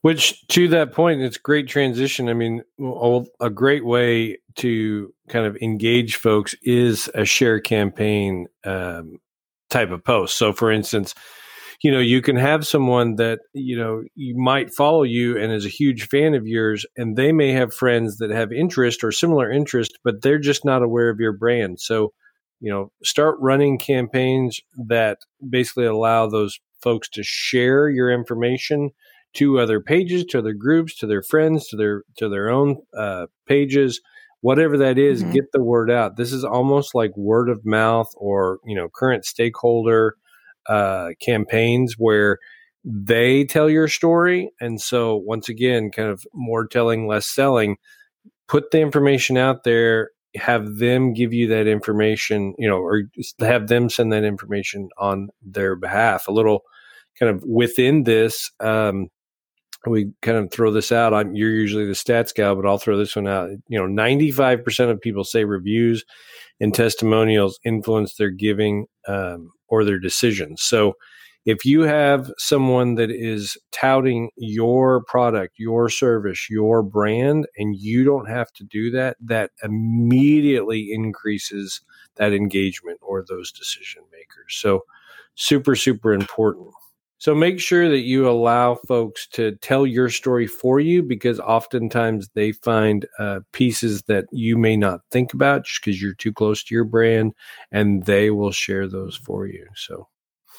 Which, 0.00 0.46
to 0.48 0.66
that 0.68 0.92
point, 0.92 1.20
it's 1.20 1.36
great 1.36 1.68
transition. 1.68 2.30
I 2.30 2.34
mean, 2.34 2.62
a 3.38 3.50
great 3.50 3.84
way 3.84 4.38
to 4.56 5.14
kind 5.28 5.44
of 5.44 5.56
engage 5.60 6.16
folks 6.16 6.54
is 6.62 7.10
a 7.14 7.26
share 7.26 7.60
campaign 7.60 8.46
um, 8.64 9.18
type 9.68 9.90
of 9.90 10.02
post. 10.02 10.38
So, 10.38 10.54
for 10.54 10.72
instance, 10.72 11.14
you 11.82 11.90
know, 11.90 12.00
you 12.00 12.20
can 12.20 12.36
have 12.36 12.66
someone 12.66 13.16
that, 13.16 13.40
you 13.54 13.76
know, 13.76 14.02
you 14.14 14.36
might 14.36 14.72
follow 14.72 15.02
you 15.02 15.38
and 15.38 15.50
is 15.50 15.64
a 15.64 15.70
huge 15.70 16.08
fan 16.08 16.34
of 16.34 16.46
yours, 16.46 16.84
and 16.96 17.16
they 17.16 17.32
may 17.32 17.52
have 17.52 17.72
friends 17.72 18.18
that 18.18 18.30
have 18.30 18.52
interest 18.52 19.02
or 19.02 19.10
similar 19.10 19.50
interest, 19.50 19.98
but 20.04 20.20
they're 20.22 20.38
just 20.38 20.64
not 20.64 20.82
aware 20.82 21.08
of 21.08 21.20
your 21.20 21.32
brand. 21.32 21.80
So, 21.80 22.12
you 22.60 22.70
know, 22.70 22.92
start 23.02 23.36
running 23.40 23.78
campaigns 23.78 24.60
that 24.88 25.18
basically 25.48 25.86
allow 25.86 26.26
those 26.26 26.60
folks 26.82 27.08
to 27.10 27.22
share 27.22 27.88
your 27.88 28.10
information 28.10 28.90
to 29.32 29.58
other 29.58 29.80
pages, 29.80 30.24
to 30.26 30.38
other 30.38 30.52
groups, 30.52 30.96
to 30.96 31.06
their 31.06 31.22
friends, 31.22 31.68
to 31.68 31.76
their 31.76 32.02
to 32.18 32.28
their 32.28 32.50
own 32.50 32.76
uh, 32.96 33.26
pages, 33.46 34.00
whatever 34.40 34.76
that 34.76 34.98
is, 34.98 35.22
mm-hmm. 35.22 35.32
get 35.32 35.52
the 35.52 35.62
word 35.62 35.90
out. 35.90 36.16
This 36.16 36.32
is 36.32 36.44
almost 36.44 36.94
like 36.94 37.16
word 37.16 37.48
of 37.48 37.64
mouth 37.64 38.08
or 38.16 38.58
you 38.66 38.76
know 38.76 38.88
current 38.88 39.24
stakeholder 39.24 40.16
uh, 40.70 41.10
campaigns 41.20 41.94
where 41.98 42.38
they 42.84 43.44
tell 43.44 43.68
your 43.68 43.88
story. 43.88 44.50
And 44.60 44.80
so, 44.80 45.16
once 45.16 45.48
again, 45.48 45.90
kind 45.90 46.08
of 46.08 46.24
more 46.32 46.66
telling, 46.66 47.06
less 47.06 47.26
selling. 47.26 47.76
Put 48.48 48.70
the 48.70 48.80
information 48.80 49.36
out 49.36 49.64
there, 49.64 50.10
have 50.36 50.76
them 50.76 51.12
give 51.12 51.32
you 51.32 51.48
that 51.48 51.66
information, 51.66 52.54
you 52.58 52.68
know, 52.68 52.78
or 52.78 53.02
have 53.40 53.68
them 53.68 53.90
send 53.90 54.12
that 54.12 54.24
information 54.24 54.88
on 54.96 55.28
their 55.42 55.76
behalf. 55.76 56.26
A 56.28 56.32
little 56.32 56.62
kind 57.18 57.34
of 57.34 57.42
within 57.44 58.04
this, 58.04 58.50
um, 58.60 59.08
we 59.86 60.12
kind 60.20 60.36
of 60.36 60.50
throw 60.50 60.70
this 60.70 60.92
out. 60.92 61.14
I'm, 61.14 61.34
you're 61.34 61.50
usually 61.50 61.86
the 61.86 61.92
stats 61.92 62.34
gal, 62.34 62.54
but 62.54 62.66
I'll 62.66 62.78
throw 62.78 62.98
this 62.98 63.16
one 63.16 63.26
out. 63.26 63.50
You 63.68 63.78
know, 63.78 64.02
95% 64.02 64.90
of 64.90 65.00
people 65.00 65.24
say 65.24 65.44
reviews 65.44 66.04
and 66.60 66.74
testimonials 66.74 67.58
influence 67.64 68.16
their 68.16 68.30
giving 68.30 68.86
um, 69.08 69.52
or 69.68 69.84
their 69.84 69.98
decisions. 69.98 70.62
So 70.62 70.94
if 71.46 71.64
you 71.64 71.82
have 71.82 72.30
someone 72.36 72.96
that 72.96 73.10
is 73.10 73.56
touting 73.72 74.30
your 74.36 75.02
product, 75.04 75.54
your 75.58 75.88
service, 75.88 76.50
your 76.50 76.82
brand, 76.82 77.46
and 77.56 77.74
you 77.74 78.04
don't 78.04 78.28
have 78.28 78.52
to 78.52 78.64
do 78.64 78.90
that, 78.90 79.16
that 79.20 79.50
immediately 79.62 80.90
increases 80.92 81.80
that 82.16 82.34
engagement 82.34 82.98
or 83.00 83.24
those 83.26 83.50
decision 83.50 84.02
makers. 84.12 84.58
So 84.60 84.82
super, 85.34 85.74
super 85.74 86.12
important. 86.12 86.68
So 87.20 87.34
make 87.34 87.60
sure 87.60 87.90
that 87.90 88.00
you 88.00 88.26
allow 88.26 88.76
folks 88.88 89.26
to 89.32 89.54
tell 89.56 89.86
your 89.86 90.08
story 90.08 90.46
for 90.46 90.80
you 90.80 91.02
because 91.02 91.38
oftentimes 91.38 92.30
they 92.32 92.52
find 92.52 93.04
uh, 93.18 93.40
pieces 93.52 94.02
that 94.04 94.24
you 94.32 94.56
may 94.56 94.74
not 94.74 95.02
think 95.10 95.34
about 95.34 95.66
just 95.66 95.84
because 95.84 96.00
you're 96.00 96.14
too 96.14 96.32
close 96.32 96.64
to 96.64 96.74
your 96.74 96.84
brand 96.84 97.34
and 97.72 98.06
they 98.06 98.30
will 98.30 98.52
share 98.52 98.88
those 98.88 99.16
for 99.16 99.46
you. 99.46 99.66
So 99.74 100.08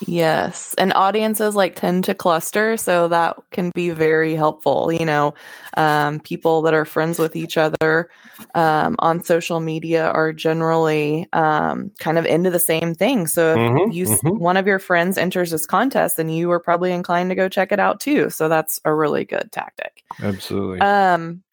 Yes. 0.07 0.73
And 0.77 0.93
audiences 0.93 1.55
like 1.55 1.75
tend 1.75 2.03
to 2.05 2.15
cluster. 2.15 2.77
So 2.77 3.07
that 3.09 3.37
can 3.51 3.71
be 3.75 3.91
very 3.91 4.35
helpful. 4.35 4.91
You 4.91 5.05
know, 5.05 5.33
um, 5.77 6.19
people 6.19 6.61
that 6.63 6.73
are 6.73 6.85
friends 6.85 7.19
with 7.19 7.35
each 7.35 7.57
other 7.57 8.09
um, 8.55 8.95
on 8.99 9.23
social 9.23 9.59
media 9.59 10.09
are 10.09 10.33
generally 10.33 11.27
um, 11.33 11.91
kind 11.99 12.17
of 12.17 12.25
into 12.25 12.49
the 12.49 12.59
same 12.59 12.95
thing. 12.95 13.27
So 13.27 13.51
if 13.51 13.57
mm-hmm, 13.57 13.91
you, 13.91 14.05
mm-hmm. 14.05 14.39
one 14.39 14.57
of 14.57 14.67
your 14.67 14.79
friends 14.79 15.17
enters 15.17 15.51
this 15.51 15.65
contest, 15.65 16.17
then 16.17 16.29
you 16.29 16.51
are 16.51 16.59
probably 16.59 16.91
inclined 16.91 17.29
to 17.29 17.35
go 17.35 17.47
check 17.49 17.71
it 17.71 17.79
out 17.79 17.99
too. 17.99 18.29
So 18.29 18.49
that's 18.49 18.79
a 18.85 18.93
really 18.93 19.25
good 19.25 19.51
tactic. 19.51 20.03
Absolutely. 20.21 20.79
Um, 20.79 21.43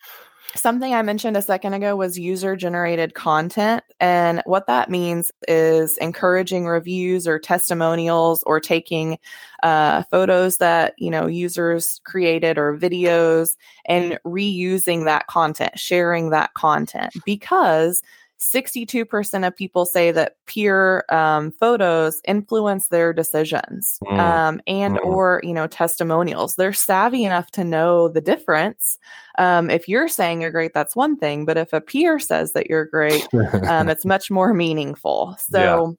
Something 0.58 0.92
I 0.92 1.02
mentioned 1.02 1.36
a 1.36 1.42
second 1.42 1.74
ago 1.74 1.94
was 1.94 2.18
user 2.18 2.56
generated 2.56 3.14
content. 3.14 3.84
And 4.00 4.42
what 4.44 4.66
that 4.66 4.90
means 4.90 5.30
is 5.46 5.96
encouraging 5.98 6.66
reviews 6.66 7.28
or 7.28 7.38
testimonials 7.38 8.42
or 8.44 8.58
taking 8.58 9.18
uh, 9.62 10.02
photos 10.10 10.56
that, 10.56 10.94
you 10.98 11.10
know, 11.10 11.28
users 11.28 12.00
created 12.04 12.58
or 12.58 12.76
videos 12.76 13.50
and 13.86 14.18
reusing 14.26 15.04
that 15.04 15.28
content, 15.28 15.78
sharing 15.78 16.30
that 16.30 16.52
content 16.54 17.12
because 17.24 18.02
62% 18.38 19.46
of 19.46 19.56
people 19.56 19.84
say 19.84 20.12
that 20.12 20.36
peer 20.46 21.04
um, 21.08 21.50
photos 21.50 22.20
influence 22.24 22.86
their 22.86 23.12
decisions 23.12 23.98
mm. 24.04 24.18
um, 24.18 24.60
and 24.66 24.96
mm. 24.96 25.04
or 25.04 25.40
you 25.42 25.52
know 25.52 25.66
testimonials 25.66 26.54
they're 26.54 26.72
savvy 26.72 27.24
enough 27.24 27.50
to 27.50 27.64
know 27.64 28.08
the 28.08 28.20
difference 28.20 28.98
um, 29.38 29.70
if 29.70 29.88
you're 29.88 30.08
saying 30.08 30.40
you're 30.40 30.52
great 30.52 30.72
that's 30.72 30.94
one 30.94 31.16
thing 31.16 31.44
but 31.44 31.56
if 31.56 31.72
a 31.72 31.80
peer 31.80 32.20
says 32.20 32.52
that 32.52 32.68
you're 32.68 32.84
great 32.84 33.26
um, 33.64 33.88
it's 33.88 34.04
much 34.04 34.30
more 34.30 34.54
meaningful 34.54 35.36
so 35.38 35.58
yeah. 35.88 35.94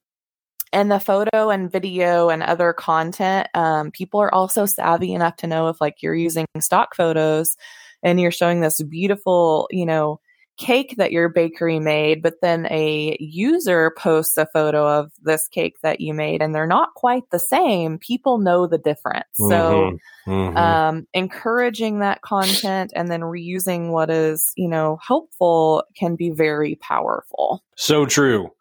And 0.72 0.92
the 0.92 1.00
photo 1.00 1.50
and 1.50 1.72
video 1.72 2.30
and 2.30 2.44
other 2.44 2.74
content, 2.74 3.48
um, 3.56 3.90
people 3.90 4.22
are 4.22 4.32
also 4.32 4.68
savvy 4.68 5.14
enough 5.14 5.38
to 5.38 5.48
know 5.48 5.68
if 5.70 5.82
like 5.82 6.04
you're 6.04 6.14
using 6.14 6.46
stock 6.60 6.96
photos 6.96 7.58
and 8.04 8.22
you're 8.22 8.30
showing 8.30 8.62
this 8.62 8.80
beautiful, 8.84 9.68
you 9.72 9.84
know, 9.84 10.20
cake 10.60 10.96
that 10.98 11.12
your 11.12 11.30
bakery 11.30 11.80
made, 11.80 12.22
but 12.22 12.36
then 12.42 12.68
a 12.70 13.18
user 13.20 13.92
posts 13.98 14.38
a 14.38 14.46
photo 14.46 14.88
of 14.88 15.12
this 15.24 15.48
cake 15.48 15.80
that 15.82 16.02
you 16.02 16.14
made 16.14 16.42
and 16.42 16.54
they're 16.54 16.68
not 16.68 16.94
quite 16.96 17.24
the 17.32 17.40
same, 17.40 17.98
people 17.98 18.38
know 18.38 18.68
the 18.68 18.78
difference. 18.78 19.26
Mm-hmm. 19.40 19.50
So, 19.50 19.98
mm-hmm. 20.28 20.58
Um, 20.58 21.08
encouraging 21.14 22.00
that 22.00 22.22
content 22.22 22.92
and 22.96 23.10
then 23.10 23.22
reusing 23.22 23.92
what 23.92 24.12
is, 24.12 24.54
you 24.56 24.68
know, 24.68 25.00
helpful 25.02 25.84
can 25.96 26.16
be 26.16 26.30
very 26.30 26.76
powerful. 26.76 27.64
So 27.76 28.06
true. 28.06 28.52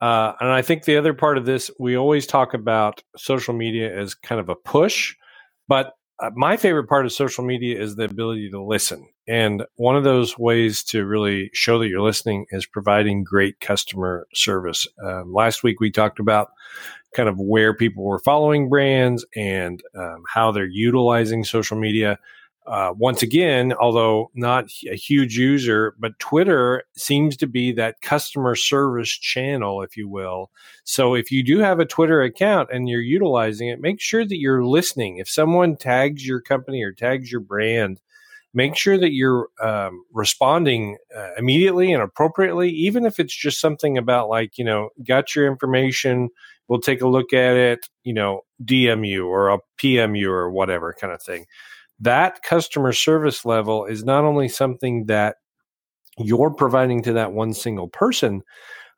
Uh, 0.00 0.32
and 0.40 0.50
I 0.50 0.62
think 0.62 0.84
the 0.84 0.96
other 0.96 1.14
part 1.14 1.38
of 1.38 1.44
this, 1.44 1.70
we 1.78 1.96
always 1.96 2.26
talk 2.26 2.54
about 2.54 3.04
social 3.16 3.54
media 3.54 3.96
as 3.96 4.14
kind 4.14 4.40
of 4.40 4.48
a 4.48 4.56
push, 4.56 5.14
but 5.68 5.94
my 6.34 6.56
favorite 6.56 6.88
part 6.88 7.06
of 7.06 7.12
social 7.12 7.44
media 7.44 7.80
is 7.80 7.96
the 7.96 8.04
ability 8.04 8.50
to 8.50 8.62
listen. 8.62 9.08
And 9.26 9.64
one 9.76 9.96
of 9.96 10.04
those 10.04 10.38
ways 10.38 10.82
to 10.84 11.04
really 11.04 11.50
show 11.52 11.78
that 11.78 11.88
you're 11.88 12.00
listening 12.00 12.46
is 12.50 12.66
providing 12.66 13.24
great 13.24 13.60
customer 13.60 14.26
service. 14.34 14.86
Um, 15.02 15.32
last 15.32 15.62
week 15.62 15.80
we 15.80 15.90
talked 15.90 16.18
about 16.18 16.50
kind 17.14 17.28
of 17.28 17.38
where 17.38 17.74
people 17.74 18.04
were 18.04 18.18
following 18.18 18.68
brands 18.68 19.24
and 19.36 19.82
um, 19.94 20.24
how 20.32 20.50
they're 20.50 20.64
utilizing 20.64 21.44
social 21.44 21.78
media 21.78 22.18
uh, 22.66 22.92
once 22.96 23.22
again, 23.22 23.72
although 23.72 24.30
not 24.34 24.66
a 24.88 24.94
huge 24.94 25.36
user, 25.36 25.94
but 25.98 26.18
Twitter 26.20 26.84
seems 26.96 27.36
to 27.36 27.46
be 27.46 27.72
that 27.72 28.00
customer 28.02 28.54
service 28.54 29.10
channel, 29.10 29.82
if 29.82 29.96
you 29.96 30.08
will. 30.08 30.50
So 30.84 31.14
if 31.14 31.32
you 31.32 31.42
do 31.42 31.58
have 31.58 31.80
a 31.80 31.84
Twitter 31.84 32.22
account 32.22 32.68
and 32.72 32.88
you're 32.88 33.00
utilizing 33.00 33.68
it, 33.68 33.80
make 33.80 34.00
sure 34.00 34.24
that 34.24 34.38
you're 34.38 34.64
listening. 34.64 35.16
If 35.18 35.28
someone 35.28 35.76
tags 35.76 36.24
your 36.24 36.40
company 36.40 36.82
or 36.84 36.92
tags 36.92 37.32
your 37.32 37.40
brand, 37.40 38.00
make 38.54 38.76
sure 38.76 38.98
that 38.98 39.12
you're 39.12 39.48
um, 39.60 40.04
responding 40.12 40.98
uh, 41.16 41.30
immediately 41.36 41.92
and 41.92 42.02
appropriately, 42.02 42.70
even 42.70 43.04
if 43.04 43.18
it's 43.18 43.34
just 43.34 43.60
something 43.60 43.98
about 43.98 44.28
like, 44.28 44.56
you 44.56 44.64
know, 44.64 44.90
got 45.04 45.34
your 45.34 45.48
information, 45.48 46.28
we'll 46.68 46.80
take 46.80 47.00
a 47.00 47.08
look 47.08 47.32
at 47.32 47.56
it, 47.56 47.88
you 48.04 48.14
know, 48.14 48.42
DM 48.64 49.06
you 49.06 49.26
or 49.26 49.48
a 49.48 49.58
PM 49.78 50.14
you 50.14 50.30
or 50.30 50.48
whatever 50.48 50.94
kind 50.98 51.12
of 51.12 51.20
thing 51.20 51.46
that 52.02 52.42
customer 52.42 52.92
service 52.92 53.44
level 53.44 53.86
is 53.86 54.04
not 54.04 54.24
only 54.24 54.48
something 54.48 55.06
that 55.06 55.36
you're 56.18 56.50
providing 56.50 57.02
to 57.04 57.12
that 57.14 57.32
one 57.32 57.54
single 57.54 57.88
person, 57.88 58.42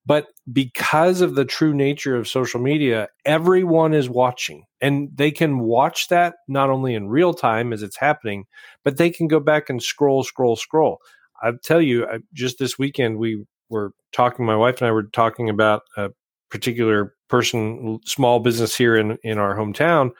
but 0.07 0.27
because 0.53 1.21
of 1.21 1.35
the 1.35 1.45
true 1.45 1.73
nature 1.73 2.17
of 2.17 2.29
social 2.29 2.61
media, 2.61 3.09
everyone 3.25 3.95
is 3.95 4.09
watching 4.09 4.65
and 4.81 5.09
they 5.15 5.31
can 5.31 5.61
watch 5.61 6.09
that 6.09 6.35
not 6.49 6.71
only 6.71 6.95
in 6.95 7.09
real 7.09 7.33
time 7.33 7.73
as 7.73 7.83
it's 7.83 7.97
happening, 7.97 8.45
but 8.85 8.97
they 8.97 9.11
can 9.11 9.29
go 9.29 9.41
back 9.41 9.71
and 9.71 9.83
scroll, 9.83 10.23
scroll, 10.23 10.57
scroll. 10.57 10.99
I 11.43 11.53
tell 11.63 11.81
you, 11.81 12.07
just 12.33 12.59
this 12.59 12.79
weekend, 12.79 13.19
we 13.19 13.45
were 13.69 13.93
talking, 14.13 14.45
my 14.45 14.57
wife 14.57 14.81
and 14.81 14.89
I 14.89 14.93
were 14.93 15.05
talking 15.05 15.49
about 15.49 15.83
a 15.97 16.11
particular 16.51 17.15
person, 17.29 17.99
small 18.05 18.41
business 18.41 18.77
here 18.77 18.97
in, 18.97 19.19
in 19.23 19.39
our 19.39 19.57
hometown 19.57 20.13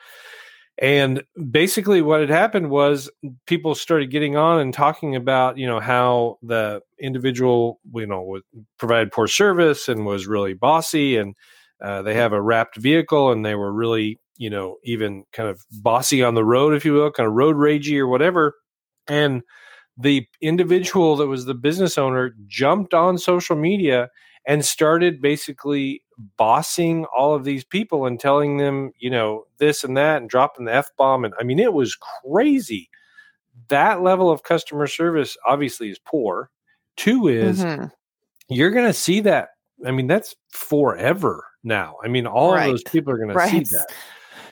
and 0.77 1.23
basically, 1.51 2.01
what 2.01 2.19
had 2.19 2.29
happened 2.29 2.69
was 2.69 3.09
people 3.47 3.75
started 3.75 4.11
getting 4.11 4.35
on 4.35 4.59
and 4.59 4.73
talking 4.73 5.15
about, 5.15 5.57
you 5.57 5.65
know, 5.65 5.79
how 5.79 6.37
the 6.41 6.81
individual, 6.99 7.79
you 7.93 8.05
know, 8.05 8.39
provided 8.77 9.11
poor 9.11 9.27
service 9.27 9.87
and 9.87 10.05
was 10.05 10.27
really 10.27 10.53
bossy, 10.53 11.15
and 11.15 11.35
uh, 11.81 12.01
they 12.01 12.13
have 12.13 12.33
a 12.33 12.41
wrapped 12.41 12.75
vehicle, 12.77 13.31
and 13.31 13.45
they 13.45 13.55
were 13.55 13.71
really, 13.71 14.19
you 14.37 14.49
know, 14.49 14.77
even 14.83 15.23
kind 15.31 15.47
of 15.47 15.61
bossy 15.71 16.21
on 16.23 16.35
the 16.35 16.43
road, 16.43 16.73
if 16.73 16.83
you 16.83 16.93
will, 16.93 17.11
kind 17.11 17.27
of 17.27 17.33
road 17.33 17.55
ragey 17.55 17.97
or 17.97 18.07
whatever. 18.07 18.55
And 19.07 19.43
the 19.97 20.25
individual 20.41 21.15
that 21.17 21.27
was 21.27 21.45
the 21.45 21.53
business 21.53 21.97
owner 21.97 22.35
jumped 22.47 22.93
on 22.93 23.17
social 23.17 23.55
media 23.55 24.09
and 24.45 24.65
started 24.65 25.21
basically 25.21 26.01
bossing 26.37 27.05
all 27.05 27.33
of 27.35 27.43
these 27.43 27.63
people 27.63 28.05
and 28.05 28.19
telling 28.19 28.57
them, 28.57 28.91
you 28.99 29.09
know, 29.09 29.45
this 29.57 29.83
and 29.83 29.97
that 29.97 30.17
and 30.21 30.29
dropping 30.29 30.65
the 30.65 30.73
F 30.73 30.89
bomb. 30.97 31.25
And 31.25 31.33
I 31.39 31.43
mean, 31.43 31.59
it 31.59 31.73
was 31.73 31.95
crazy. 31.95 32.89
That 33.69 34.01
level 34.01 34.29
of 34.29 34.43
customer 34.43 34.87
service 34.87 35.37
obviously 35.47 35.89
is 35.89 35.99
poor. 35.99 36.49
Two 36.97 37.27
is 37.27 37.63
mm-hmm. 37.63 37.85
you're 38.49 38.71
going 38.71 38.87
to 38.87 38.93
see 38.93 39.21
that. 39.21 39.49
I 39.85 39.91
mean, 39.91 40.07
that's 40.07 40.35
forever 40.49 41.45
now. 41.63 41.97
I 42.03 42.07
mean, 42.07 42.25
all 42.25 42.53
right. 42.53 42.65
of 42.65 42.71
those 42.71 42.83
people 42.83 43.11
are 43.13 43.17
going 43.17 43.29
right. 43.29 43.49
to 43.49 43.65
see 43.65 43.75
that 43.75 43.87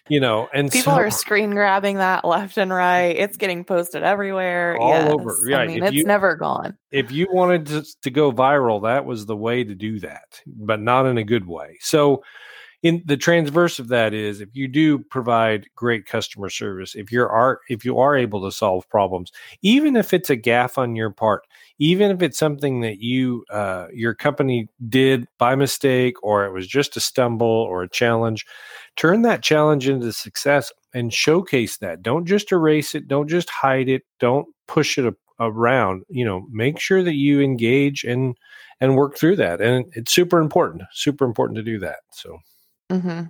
you 0.10 0.20
know, 0.20 0.50
and 0.54 0.70
people 0.70 0.94
so, 0.94 1.00
are 1.00 1.10
screen 1.10 1.52
grabbing 1.52 1.98
that 1.98 2.26
left 2.26 2.58
and 2.58 2.72
right. 2.72 3.16
It's 3.16 3.38
getting 3.38 3.64
posted 3.64 4.04
everywhere. 4.04 4.78
All 4.78 4.90
yes. 4.90 5.12
over. 5.12 5.38
Right. 5.48 5.62
I 5.62 5.68
mean, 5.68 5.84
it's 5.84 5.94
you, 5.94 6.04
never 6.04 6.36
gone. 6.36 6.78
If 6.92 7.12
you 7.12 7.28
wanted 7.32 7.66
to, 7.68 7.86
to 8.02 8.12
go 8.12 8.32
viral, 8.32 8.84
that 8.84 9.06
was 9.06 9.26
the 9.26 9.38
way 9.38 9.64
to 9.64 9.76
do 9.76 10.00
that, 10.02 10.42
but 10.46 10.82
not 10.82 11.06
in 11.06 11.18
a 11.18 11.24
good 11.24 11.48
way. 11.48 11.78
So, 11.80 12.24
in 12.84 13.02
the 13.06 13.18
transverse 13.18 13.80
of 13.80 13.88
that 13.88 14.14
is 14.14 14.40
if 14.42 14.50
you 14.54 14.68
do 14.68 15.00
provide 15.00 15.68
great 15.76 16.06
customer 16.06 16.50
service 16.50 16.96
if 16.96 17.12
you're 17.12 17.30
are 17.30 17.60
if 17.70 17.84
you 17.84 17.98
are 17.98 18.16
able 18.16 18.44
to 18.44 18.52
solve 18.52 18.88
problems 18.90 19.32
even 19.62 19.96
if 19.96 20.14
it's 20.14 20.30
a 20.30 20.36
gaff 20.36 20.78
on 20.78 20.96
your 20.96 21.10
part 21.10 21.44
even 21.80 22.12
if 22.12 22.22
it's 22.22 22.38
something 22.38 22.82
that 22.82 23.00
you 23.00 23.44
uh, 23.50 23.88
your 23.92 24.14
company 24.14 24.68
did 24.90 25.28
by 25.40 25.56
mistake 25.56 26.16
or 26.22 26.46
it 26.46 26.52
was 26.52 26.68
just 26.68 26.96
a 26.96 27.00
stumble 27.00 27.48
or 27.48 27.82
a 27.84 27.90
challenge 27.90 28.46
turn 28.96 29.24
that 29.24 29.42
challenge 29.42 29.88
into 29.88 30.14
success 30.14 30.72
and 30.94 31.14
showcase 31.14 31.78
that. 31.78 32.02
Don't 32.02 32.26
just 32.26 32.52
erase 32.52 32.96
it. 32.96 33.08
Don't 33.08 33.28
just 33.28 33.50
hide 33.50 33.90
it. 33.90 34.04
Don't 34.20 34.48
push 34.68 34.98
it 34.98 35.14
around. 35.40 36.04
You 36.10 36.26
know, 36.26 36.46
make 36.52 36.80
sure 36.80 37.04
that 37.04 37.16
you 37.16 37.42
engage 37.42 38.04
and 38.04 38.38
and 38.80 38.96
work 38.96 39.18
through 39.18 39.38
that. 39.38 39.62
And 39.62 39.86
it's 39.94 40.14
super 40.14 40.40
important. 40.40 40.84
Super 40.94 41.26
important 41.26 41.58
to 41.58 41.64
do 41.64 41.80
that. 41.80 41.98
So. 42.12 42.38
Mm-hmm. 42.92 43.24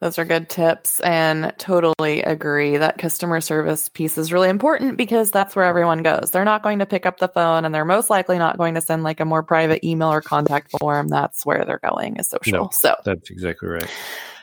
Those 0.00 0.18
are 0.18 0.24
good 0.24 0.48
tips 0.48 0.98
and 1.00 1.52
totally 1.58 2.22
agree 2.22 2.76
that 2.76 2.98
customer 2.98 3.40
service 3.40 3.88
piece 3.88 4.18
is 4.18 4.32
really 4.32 4.48
important 4.48 4.96
because 4.96 5.30
that's 5.30 5.54
where 5.54 5.64
everyone 5.64 6.02
goes. 6.02 6.30
They're 6.32 6.44
not 6.44 6.64
going 6.64 6.80
to 6.80 6.86
pick 6.86 7.06
up 7.06 7.18
the 7.18 7.28
phone 7.28 7.64
and 7.64 7.72
they're 7.72 7.84
most 7.84 8.10
likely 8.10 8.36
not 8.36 8.58
going 8.58 8.74
to 8.74 8.80
send 8.80 9.04
like 9.04 9.20
a 9.20 9.24
more 9.24 9.44
private 9.44 9.84
email 9.84 10.12
or 10.12 10.20
contact 10.20 10.72
form. 10.80 11.06
That's 11.06 11.46
where 11.46 11.64
they're 11.64 11.78
going 11.78 12.16
is 12.16 12.28
social. 12.28 12.64
No, 12.64 12.70
so 12.72 12.96
that's 13.04 13.30
exactly 13.30 13.68
right 13.68 13.90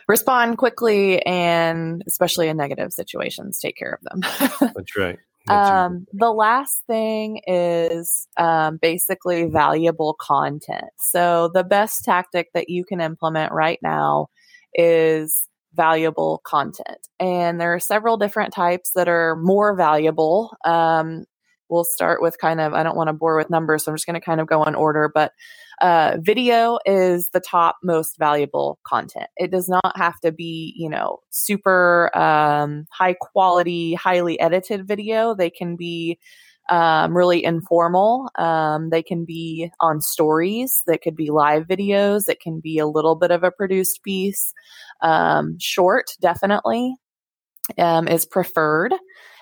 respond 0.09 0.57
quickly 0.57 1.21
and 1.25 2.03
especially 2.07 2.49
in 2.49 2.57
negative 2.57 2.91
situations, 2.91 3.59
take 3.59 3.77
care 3.77 3.97
of 3.97 4.01
them. 4.01 4.21
That's 4.75 4.97
right. 4.97 5.19
Um, 5.49 6.05
the 6.13 6.31
last 6.31 6.83
thing 6.87 7.41
is 7.47 8.27
um, 8.37 8.77
basically 8.77 9.45
valuable 9.45 10.15
content. 10.19 10.91
So, 10.97 11.49
the 11.53 11.63
best 11.63 12.03
tactic 12.03 12.49
that 12.53 12.69
you 12.69 12.85
can 12.85 13.01
implement 13.01 13.51
right 13.51 13.79
now 13.81 14.27
is 14.75 15.47
valuable 15.73 16.41
content. 16.45 17.07
And 17.19 17.59
there 17.59 17.73
are 17.73 17.79
several 17.79 18.17
different 18.17 18.53
types 18.53 18.91
that 18.95 19.07
are 19.07 19.35
more 19.35 19.75
valuable. 19.75 20.55
Um, 20.65 21.25
we'll 21.69 21.83
start 21.83 22.21
with 22.21 22.37
kind 22.39 22.59
of, 22.59 22.73
I 22.73 22.83
don't 22.83 22.97
want 22.97 23.07
to 23.07 23.13
bore 23.13 23.37
with 23.37 23.49
numbers, 23.49 23.83
so 23.83 23.91
I'm 23.91 23.95
just 23.95 24.05
going 24.05 24.19
to 24.19 24.25
kind 24.25 24.41
of 24.41 24.47
go 24.47 24.63
in 24.63 24.75
order, 24.75 25.11
but 25.13 25.31
uh, 25.81 26.17
video 26.19 26.77
is 26.85 27.29
the 27.29 27.39
top 27.39 27.77
most 27.83 28.17
valuable 28.17 28.79
content. 28.85 29.27
It 29.37 29.51
does 29.51 29.69
not 29.69 29.95
have 29.97 30.19
to 30.21 30.31
be, 30.31 30.73
you 30.75 30.89
know, 30.89 31.19
super 31.29 32.15
um, 32.17 32.85
high 32.91 33.15
quality, 33.19 33.93
highly 33.93 34.39
edited 34.39 34.87
video. 34.87 35.33
They 35.35 35.49
can 35.49 35.77
be 35.77 36.19
um, 36.69 37.15
really 37.15 37.43
informal. 37.43 38.29
Um, 38.37 38.89
they 38.89 39.01
can 39.01 39.25
be 39.25 39.71
on 39.79 40.01
stories. 40.01 40.83
That 40.85 41.01
could 41.01 41.15
be 41.15 41.31
live 41.31 41.63
videos. 41.63 42.29
It 42.29 42.39
can 42.41 42.59
be 42.59 42.77
a 42.77 42.87
little 42.87 43.15
bit 43.15 43.31
of 43.31 43.43
a 43.43 43.51
produced 43.51 44.03
piece. 44.03 44.53
Um, 45.01 45.57
short, 45.59 46.07
definitely, 46.21 46.95
um, 47.77 48.07
is 48.07 48.25
preferred 48.25 48.93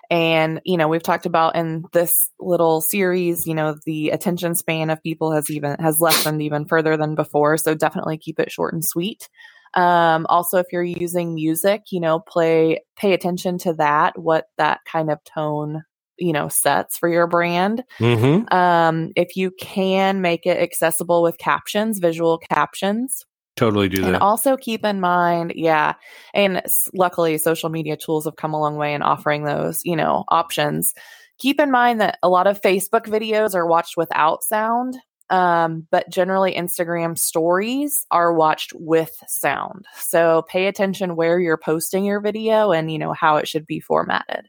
And, 0.10 0.62
you 0.66 0.78
know, 0.78 0.88
we've 0.88 1.04
talked 1.04 1.26
about 1.26 1.56
in 1.56 1.84
this 1.92 2.30
little 2.40 2.82
series, 2.82 3.46
you 3.46 3.54
know, 3.54 3.76
the 3.86 4.10
attention 4.10 4.56
span 4.56 4.90
of 4.90 5.04
people 5.04 5.34
has 5.34 5.50
even 5.50 5.76
has 5.80 6.00
lessened 6.00 6.42
even 6.42 6.66
further 6.66 6.96
than 6.96 7.16
before. 7.16 7.58
So 7.58 7.76
definitely 7.76 8.18
keep 8.18 8.40
it 8.40 8.52
short 8.52 8.74
and 8.74 8.84
sweet. 8.84 9.28
Um, 9.74 10.26
also, 10.30 10.58
if 10.58 10.68
you're 10.72 10.84
using 10.84 11.36
music, 11.36 11.84
you 11.92 12.00
know, 12.00 12.20
play 12.20 12.84
pay 12.96 13.14
attention 13.14 13.58
to 13.60 13.74
that, 13.74 14.18
what 14.18 14.46
that 14.58 14.80
kind 14.86 15.12
of 15.12 15.24
tone 15.24 15.84
you 16.20 16.34
know 16.34 16.48
sets 16.48 16.98
for 16.98 17.08
your 17.08 17.28
brand 17.28 17.84
Mm-hmm. 18.00 18.52
um, 18.52 19.12
if 19.16 19.36
you 19.36 19.52
can 19.52 20.20
make 20.20 20.48
it 20.48 20.58
accessible 20.58 21.22
with 21.22 21.38
captions 21.38 22.00
visual 22.00 22.40
captions 22.40 23.27
Totally 23.58 23.90
do 23.90 24.02
that. 24.02 24.06
and 24.06 24.16
that. 24.16 24.22
also 24.22 24.56
keep 24.56 24.86
in 24.86 25.02
mind 25.02 25.54
yeah 25.56 25.96
and 26.36 26.62
luckily 26.94 27.38
social 27.40 27.70
media 27.70 27.98
tools 27.98 28.26
have 28.26 28.36
come 28.36 28.54
a 28.54 28.60
long 28.60 28.78
way 28.78 28.94
in 28.94 29.02
offering 29.02 29.44
those 29.44 29.82
you 29.84 29.96
know 29.96 30.24
options 30.30 30.94
keep 31.40 31.60
in 31.60 31.72
mind 31.72 32.00
that 32.00 32.20
a 32.22 32.30
lot 32.30 32.46
of 32.46 32.62
facebook 32.62 33.08
videos 33.08 33.56
are 33.56 33.66
watched 33.66 33.98
without 33.98 34.44
sound 34.44 34.96
um, 35.32 35.88
but 35.90 36.08
generally 36.10 36.54
instagram 36.54 37.18
stories 37.18 38.06
are 38.12 38.32
watched 38.32 38.74
with 38.76 39.12
sound 39.28 39.86
so 39.96 40.44
pay 40.48 40.68
attention 40.68 41.16
where 41.16 41.40
you're 41.40 41.58
posting 41.58 42.06
your 42.06 42.22
video 42.22 42.72
and 42.72 42.92
you 42.92 43.00
know 43.00 43.12
how 43.12 43.38
it 43.38 43.48
should 43.48 43.66
be 43.66 43.80
formatted 43.80 44.48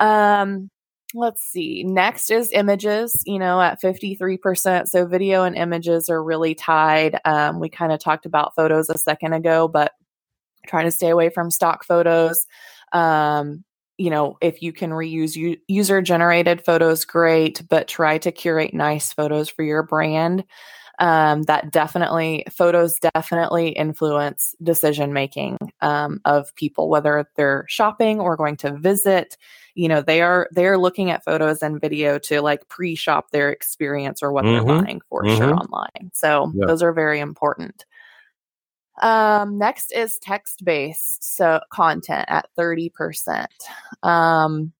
um, 0.00 0.70
let's 1.14 1.44
see. 1.44 1.84
Next 1.84 2.30
is 2.30 2.50
images, 2.52 3.22
you 3.26 3.38
know, 3.38 3.60
at 3.60 3.80
53%. 3.80 4.88
So 4.88 5.06
video 5.06 5.44
and 5.44 5.56
images 5.56 6.08
are 6.08 6.22
really 6.22 6.54
tied. 6.54 7.18
Um, 7.24 7.60
we 7.60 7.68
kind 7.68 7.92
of 7.92 8.00
talked 8.00 8.26
about 8.26 8.54
photos 8.54 8.90
a 8.90 8.98
second 8.98 9.32
ago, 9.32 9.68
but 9.68 9.92
trying 10.66 10.84
to 10.84 10.90
stay 10.90 11.08
away 11.08 11.30
from 11.30 11.50
stock 11.50 11.84
photos. 11.84 12.46
Um, 12.92 13.64
you 13.96 14.10
know, 14.10 14.36
if 14.40 14.62
you 14.62 14.72
can 14.72 14.90
reuse 14.90 15.34
u- 15.34 15.56
user 15.66 16.00
generated 16.02 16.64
photos, 16.64 17.04
great, 17.04 17.62
but 17.68 17.88
try 17.88 18.18
to 18.18 18.30
curate 18.30 18.72
nice 18.72 19.12
photos 19.12 19.48
for 19.48 19.64
your 19.64 19.82
brand. 19.82 20.44
Um, 21.00 21.44
that 21.44 21.70
definitely, 21.70 22.44
photos 22.50 22.96
definitely 23.14 23.68
influence 23.68 24.54
decision 24.62 25.12
making 25.12 25.56
um, 25.80 26.20
of 26.24 26.54
people, 26.56 26.88
whether 26.88 27.28
they're 27.36 27.66
shopping 27.68 28.18
or 28.18 28.36
going 28.36 28.56
to 28.58 28.76
visit 28.76 29.36
you 29.78 29.88
know 29.88 30.02
they 30.02 30.20
are 30.20 30.48
they're 30.50 30.76
looking 30.76 31.08
at 31.10 31.24
photos 31.24 31.62
and 31.62 31.80
video 31.80 32.18
to 32.18 32.42
like 32.42 32.66
pre-shop 32.68 33.30
their 33.30 33.48
experience 33.50 34.22
or 34.24 34.32
what 34.32 34.44
Mhm. 34.44 34.66
they're 34.66 34.74
buying 34.82 35.00
for 35.08 35.24
sure 35.28 35.54
Mhm. 35.54 35.60
online 35.60 36.10
so 36.12 36.52
Yeah. 36.56 36.66
those 36.66 36.82
are 36.82 36.92
very 36.92 37.20
important 37.20 37.84
um 39.00 39.56
next 39.56 39.92
is 39.92 40.18
text-based 40.18 41.22
so 41.36 41.60
content 41.70 42.24
at 42.28 42.48
30% 42.58 43.46
um 44.02 44.72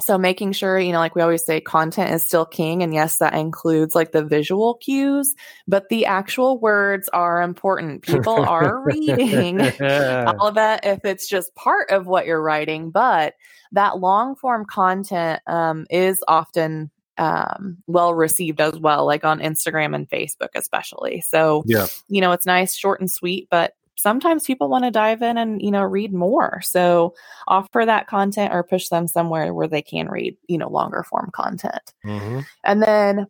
so 0.00 0.16
making 0.16 0.52
sure 0.52 0.78
you 0.78 0.92
know 0.92 0.98
like 0.98 1.14
we 1.14 1.22
always 1.22 1.44
say 1.44 1.60
content 1.60 2.10
is 2.12 2.22
still 2.22 2.46
king 2.46 2.82
and 2.82 2.94
yes 2.94 3.18
that 3.18 3.34
includes 3.34 3.94
like 3.94 4.12
the 4.12 4.24
visual 4.24 4.74
cues 4.76 5.34
but 5.68 5.88
the 5.88 6.06
actual 6.06 6.58
words 6.58 7.08
are 7.12 7.42
important 7.42 8.02
people 8.02 8.44
are 8.48 8.82
reading 8.82 9.60
all 9.80 10.46
of 10.48 10.54
that 10.54 10.84
if 10.86 11.00
it's 11.04 11.28
just 11.28 11.54
part 11.54 11.90
of 11.90 12.06
what 12.06 12.26
you're 12.26 12.42
writing 12.42 12.90
but 12.90 13.34
that 13.72 13.98
long 13.98 14.34
form 14.36 14.64
content 14.64 15.40
um, 15.46 15.86
is 15.90 16.22
often 16.26 16.90
um, 17.18 17.76
well 17.86 18.14
received 18.14 18.60
as 18.60 18.78
well 18.78 19.04
like 19.04 19.24
on 19.24 19.40
instagram 19.40 19.94
and 19.94 20.08
facebook 20.08 20.48
especially 20.54 21.20
so 21.20 21.62
Yeah. 21.66 21.86
you 22.08 22.20
know 22.22 22.32
it's 22.32 22.46
nice 22.46 22.74
short 22.74 23.00
and 23.00 23.10
sweet 23.10 23.48
but 23.50 23.74
sometimes 24.00 24.44
people 24.44 24.68
want 24.68 24.84
to 24.84 24.90
dive 24.90 25.22
in 25.22 25.36
and 25.36 25.60
you 25.62 25.70
know 25.70 25.82
read 25.82 26.12
more 26.12 26.60
so 26.62 27.14
offer 27.48 27.84
that 27.84 28.06
content 28.06 28.52
or 28.52 28.62
push 28.62 28.88
them 28.88 29.06
somewhere 29.06 29.52
where 29.54 29.68
they 29.68 29.82
can 29.82 30.08
read 30.08 30.36
you 30.48 30.58
know 30.58 30.68
longer 30.68 31.02
form 31.02 31.30
content 31.32 31.92
Mhm. 32.04 32.44
and 32.64 32.82
then 32.82 33.26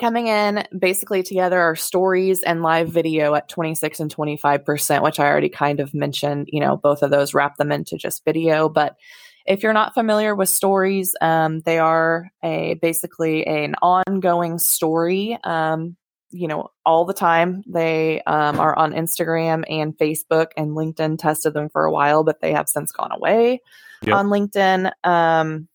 coming 0.00 0.28
in 0.28 0.64
basically 0.78 1.22
together 1.22 1.60
are 1.60 1.76
stories 1.76 2.42
and 2.42 2.62
live 2.62 2.88
video 2.88 3.34
at 3.34 3.48
26 3.48 4.00
and 4.00 4.10
25%, 4.10 5.02
which 5.02 5.18
I 5.18 5.26
already 5.26 5.48
kind 5.48 5.80
of 5.80 5.92
mentioned. 5.94 6.48
You 6.52 6.60
know, 6.60 6.76
both 6.76 7.02
of 7.02 7.10
those 7.10 7.34
wrap 7.34 7.56
them 7.56 7.72
into 7.72 7.96
just 7.96 8.24
video. 8.24 8.68
But 8.68 8.96
if 9.46 9.62
you're 9.62 9.72
not 9.72 9.94
familiar 9.94 10.34
with 10.34 10.50
stories, 10.50 11.14
um, 11.20 11.60
they 11.60 11.78
are 11.78 12.30
a 12.44 12.74
basically 12.74 13.46
an 13.46 13.74
ongoing 13.82 14.58
story. 14.58 15.38
Um, 15.42 15.96
you 16.30 16.48
know, 16.48 16.70
all 16.84 17.04
the 17.04 17.14
time. 17.14 17.62
They 17.66 18.22
um, 18.22 18.60
are 18.60 18.76
on 18.78 18.92
Instagram 18.92 19.64
and 19.68 19.96
Facebook, 19.96 20.48
and 20.56 20.70
LinkedIn 20.70 21.18
tested 21.18 21.54
them 21.54 21.68
for 21.68 21.84
a 21.84 21.92
while, 21.92 22.24
but 22.24 22.40
they 22.40 22.52
have 22.52 22.68
since 22.68 22.92
gone 22.92 23.12
away 23.12 23.60
Yep. 24.02 24.14
on 24.14 24.26
LinkedIn. 24.28 24.92
Um, 25.04 25.68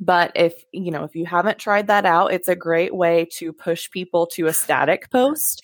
but 0.00 0.32
if 0.34 0.64
you 0.72 0.90
know 0.90 1.04
if 1.04 1.14
you 1.14 1.26
haven't 1.26 1.58
tried 1.58 1.88
that 1.88 2.06
out 2.06 2.32
it's 2.32 2.48
a 2.48 2.56
great 2.56 2.94
way 2.94 3.26
to 3.30 3.52
push 3.52 3.90
people 3.90 4.26
to 4.26 4.46
a 4.46 4.52
static 4.52 5.10
post 5.10 5.62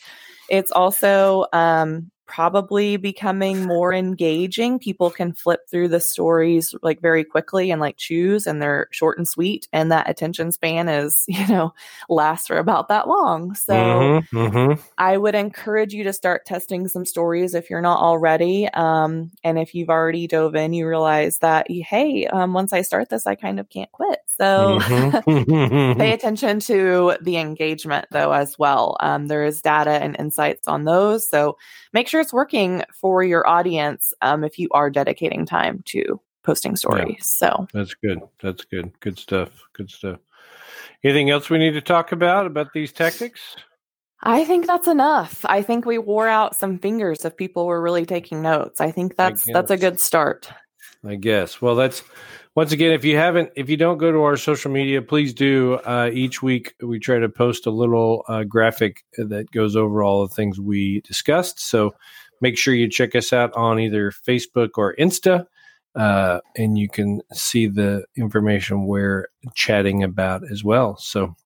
it's 0.51 0.71
also 0.71 1.47
um, 1.53 2.11
probably 2.27 2.97
becoming 2.97 3.65
more 3.65 3.93
engaging 3.93 4.79
people 4.79 5.11
can 5.11 5.33
flip 5.33 5.61
through 5.71 5.89
the 5.89 6.01
stories 6.01 6.75
like 6.83 7.01
very 7.01 7.25
quickly 7.25 7.71
and 7.71 7.81
like 7.81 7.97
choose 7.97 8.47
and 8.47 8.61
they're 8.61 8.89
short 8.91 9.17
and 9.19 9.29
sweet 9.29 9.69
and 9.73 9.91
that 9.93 10.09
attention 10.11 10.51
span 10.53 10.89
is 10.89 11.25
you 11.29 11.47
know 11.49 11.73
lasts 12.09 12.47
for 12.49 12.59
about 12.59 12.89
that 12.89 13.09
long 13.09 13.55
so 13.55 13.75
Mhm. 13.75 14.29
Mhm. 14.33 14.81
I 14.99 15.17
would 15.17 15.35
encourage 15.35 15.93
you 15.93 16.05
to 16.05 16.13
start 16.13 16.47
testing 16.47 16.89
some 16.89 17.05
stories 17.05 17.55
if 17.55 17.69
you're 17.69 17.83
not 17.83 18.01
already. 18.01 18.67
Um, 18.73 19.31
and 19.45 19.59
if 19.59 19.75
you've 19.75 19.91
already 19.91 20.27
dove 20.27 20.55
in, 20.55 20.73
you 20.73 20.89
realize 20.89 21.39
that, 21.39 21.71
hey, 21.71 22.27
um, 22.27 22.55
once 22.55 22.73
I 22.73 22.81
start 22.83 23.11
this, 23.11 23.27
I 23.27 23.35
kind 23.35 23.61
of 23.61 23.69
can't 23.69 23.93
quit. 23.93 24.21
So 24.27 24.79
Mhm. 24.81 25.97
pay 25.99 26.13
attention 26.15 26.61
to 26.61 27.17
the 27.21 27.37
engagement 27.37 28.07
though 28.11 28.33
as 28.33 28.59
well. 28.59 28.97
Um, 29.01 29.27
there 29.27 29.45
is 29.45 29.61
data 29.61 29.91
and 29.91 30.17
insights 30.19 30.67
on 30.69 30.85
those. 30.85 31.27
So 31.29 31.59
make 31.93 32.09
sure 32.09 32.16
it's 32.21 32.33
working 32.33 32.83
for 32.93 33.23
your 33.23 33.47
audience 33.47 34.13
um, 34.23 34.45
if 34.45 34.59
you 34.59 34.69
are 34.73 34.91
dedicating 34.91 35.47
time 35.47 35.83
to 35.87 36.21
posting 36.43 36.77
stories. 36.77 37.27
So 37.27 37.67
That's 37.73 37.95
good. 37.95 38.21
That's 38.41 38.65
good. 38.65 38.99
Good 39.01 39.19
stuff. 39.19 39.51
Good 39.73 39.91
stuff. 39.91 40.19
Anything 41.03 41.31
else 41.31 41.51
we 41.51 41.59
need 41.59 41.73
to 41.73 41.81
talk 41.81 42.13
about 42.13 42.47
about 42.47 42.73
these 42.73 42.93
tactics? 42.93 43.57
I 44.23 44.45
think 44.45 44.67
that's 44.67 44.89
enough. 44.89 45.45
I 45.45 45.63
think 45.63 45.85
we 45.85 45.99
wore 45.99 46.29
out 46.29 46.57
some 46.57 46.79
fingers 46.79 47.25
if 47.25 47.37
people 47.37 47.67
were 47.67 47.83
really 47.83 48.07
taking 48.07 48.43
notes. 48.43 48.81
I 48.81 48.91
think 48.91 49.17
that's 49.17 49.45
that's 49.45 49.71
a 49.71 49.77
good 49.77 50.01
start. 50.01 50.49
I 51.05 51.17
guess. 51.17 51.61
Well, 51.61 51.75
that's 51.75 52.03
once 52.57 52.73
again. 52.73 52.91
If 52.91 53.05
you 53.05 53.17
haven't, 53.17 53.51
if 53.55 53.69
you 53.69 53.77
don't 53.77 53.99
go 53.99 54.11
to 54.11 54.23
our 54.23 54.37
social 54.37 54.73
media, 54.73 55.03
please 55.03 55.33
do. 55.35 55.75
Uh, 55.75 56.11
each 56.13 56.43
week 56.43 56.75
we 56.83 56.99
try 56.99 57.19
to 57.19 57.29
post 57.29 57.67
a 57.67 57.71
little 57.71 58.25
uh, 58.29 58.45
graphic 58.45 59.05
that 59.19 59.51
goes 59.53 59.77
over 59.77 60.03
all 60.03 60.27
the 60.27 60.35
things 60.35 60.59
we 60.59 61.03
discussed. 61.03 61.61
So 61.61 61.95
make 62.41 62.59
sure 62.59 62.75
you 62.75 62.89
check 62.89 63.15
us 63.15 63.33
out 63.33 63.53
on 63.55 63.79
either 63.79 64.11
Facebook 64.11 64.71
or 64.77 64.97
Insta, 64.97 65.45
uh, 65.95 66.41
and 66.57 66.79
you 66.79 66.89
can 66.89 67.21
see 67.33 67.67
the 67.67 68.05
information 68.17 68.87
we're 68.87 69.29
chatting 69.55 70.03
about 70.03 70.43
as 70.51 70.65
well. 70.65 70.97
So 70.97 71.37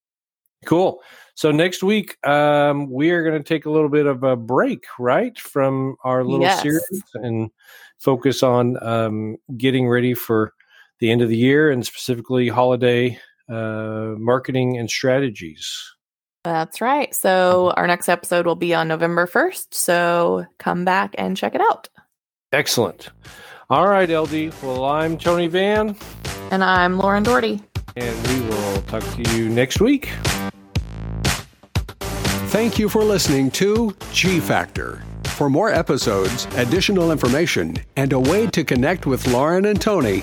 cool. 0.64 1.03
So 1.35 1.51
next 1.51 1.83
week 1.83 2.25
um, 2.25 2.88
we 2.88 3.11
are 3.11 3.25
going 3.25 3.42
to 3.42 3.49
take 3.49 3.66
a 3.66 3.70
little 3.70 3.88
bit 3.88 4.07
of 4.07 4.23
a 4.23 4.37
break, 4.37 4.85
right, 4.99 5.37
from 5.38 5.96
our 6.05 6.23
little 6.23 6.46
Yes. 6.46 6.62
series 6.62 7.03
and 7.14 7.51
focus 7.99 8.44
on 8.44 8.81
um, 8.83 9.37
getting 9.57 9.88
ready 9.88 10.14
for 10.14 10.53
the 11.01 11.11
end 11.11 11.23
of 11.23 11.29
the 11.29 11.37
year 11.37 11.71
and 11.71 11.85
specifically 11.85 12.49
holiday 12.49 13.19
uh, 13.49 14.15
marketing 14.19 14.79
and 14.79 14.89
strategies. 14.91 15.83
That's 16.45 16.81
right. 16.81 17.15
So 17.15 17.73
our 17.77 17.87
next 17.87 18.09
episode 18.09 18.47
will 18.47 18.55
be 18.57 18.75
on 18.75 18.89
November 18.89 19.27
1st. 19.27 19.75
So 19.75 20.47
come 20.59 20.85
back 20.85 21.15
and 21.19 21.37
check 21.37 21.55
it 21.55 21.61
out. 21.61 21.89
Excellent. 22.53 23.11
All 23.69 23.87
right, 23.87 24.09
LD. 24.09 24.53
Well, 24.63 24.85
I'm 24.85 25.17
Tony 25.19 25.47
Van, 25.49 25.97
And 26.51 26.65
I'm 26.65 26.99
Lauren 26.99 27.23
Doherty. 27.23 27.61
and 27.97 28.29
we 28.29 28.41
will 28.49 28.83
talk 28.83 29.03
to 29.03 29.37
you 29.37 29.49
next 29.49 29.81
week. 29.81 30.09
Thank 32.51 32.79
you 32.79 32.89
for 32.89 33.05
listening 33.05 33.51
to 33.53 33.95
G 34.13 34.41
Factor. 34.41 35.05
For 35.40 35.48
more 35.48 35.70
episodes, 35.70 36.46
additional 36.57 37.11
information, 37.11 37.76
and 37.96 38.12
a 38.12 38.20
way 38.20 38.46
to 38.48 38.62
connect 38.62 39.07
with 39.07 39.26
Lauren 39.29 39.64
and 39.64 39.81
Tony, 39.81 40.20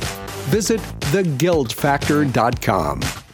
visit 0.52 0.80
theguildfactor.com. 1.10 3.27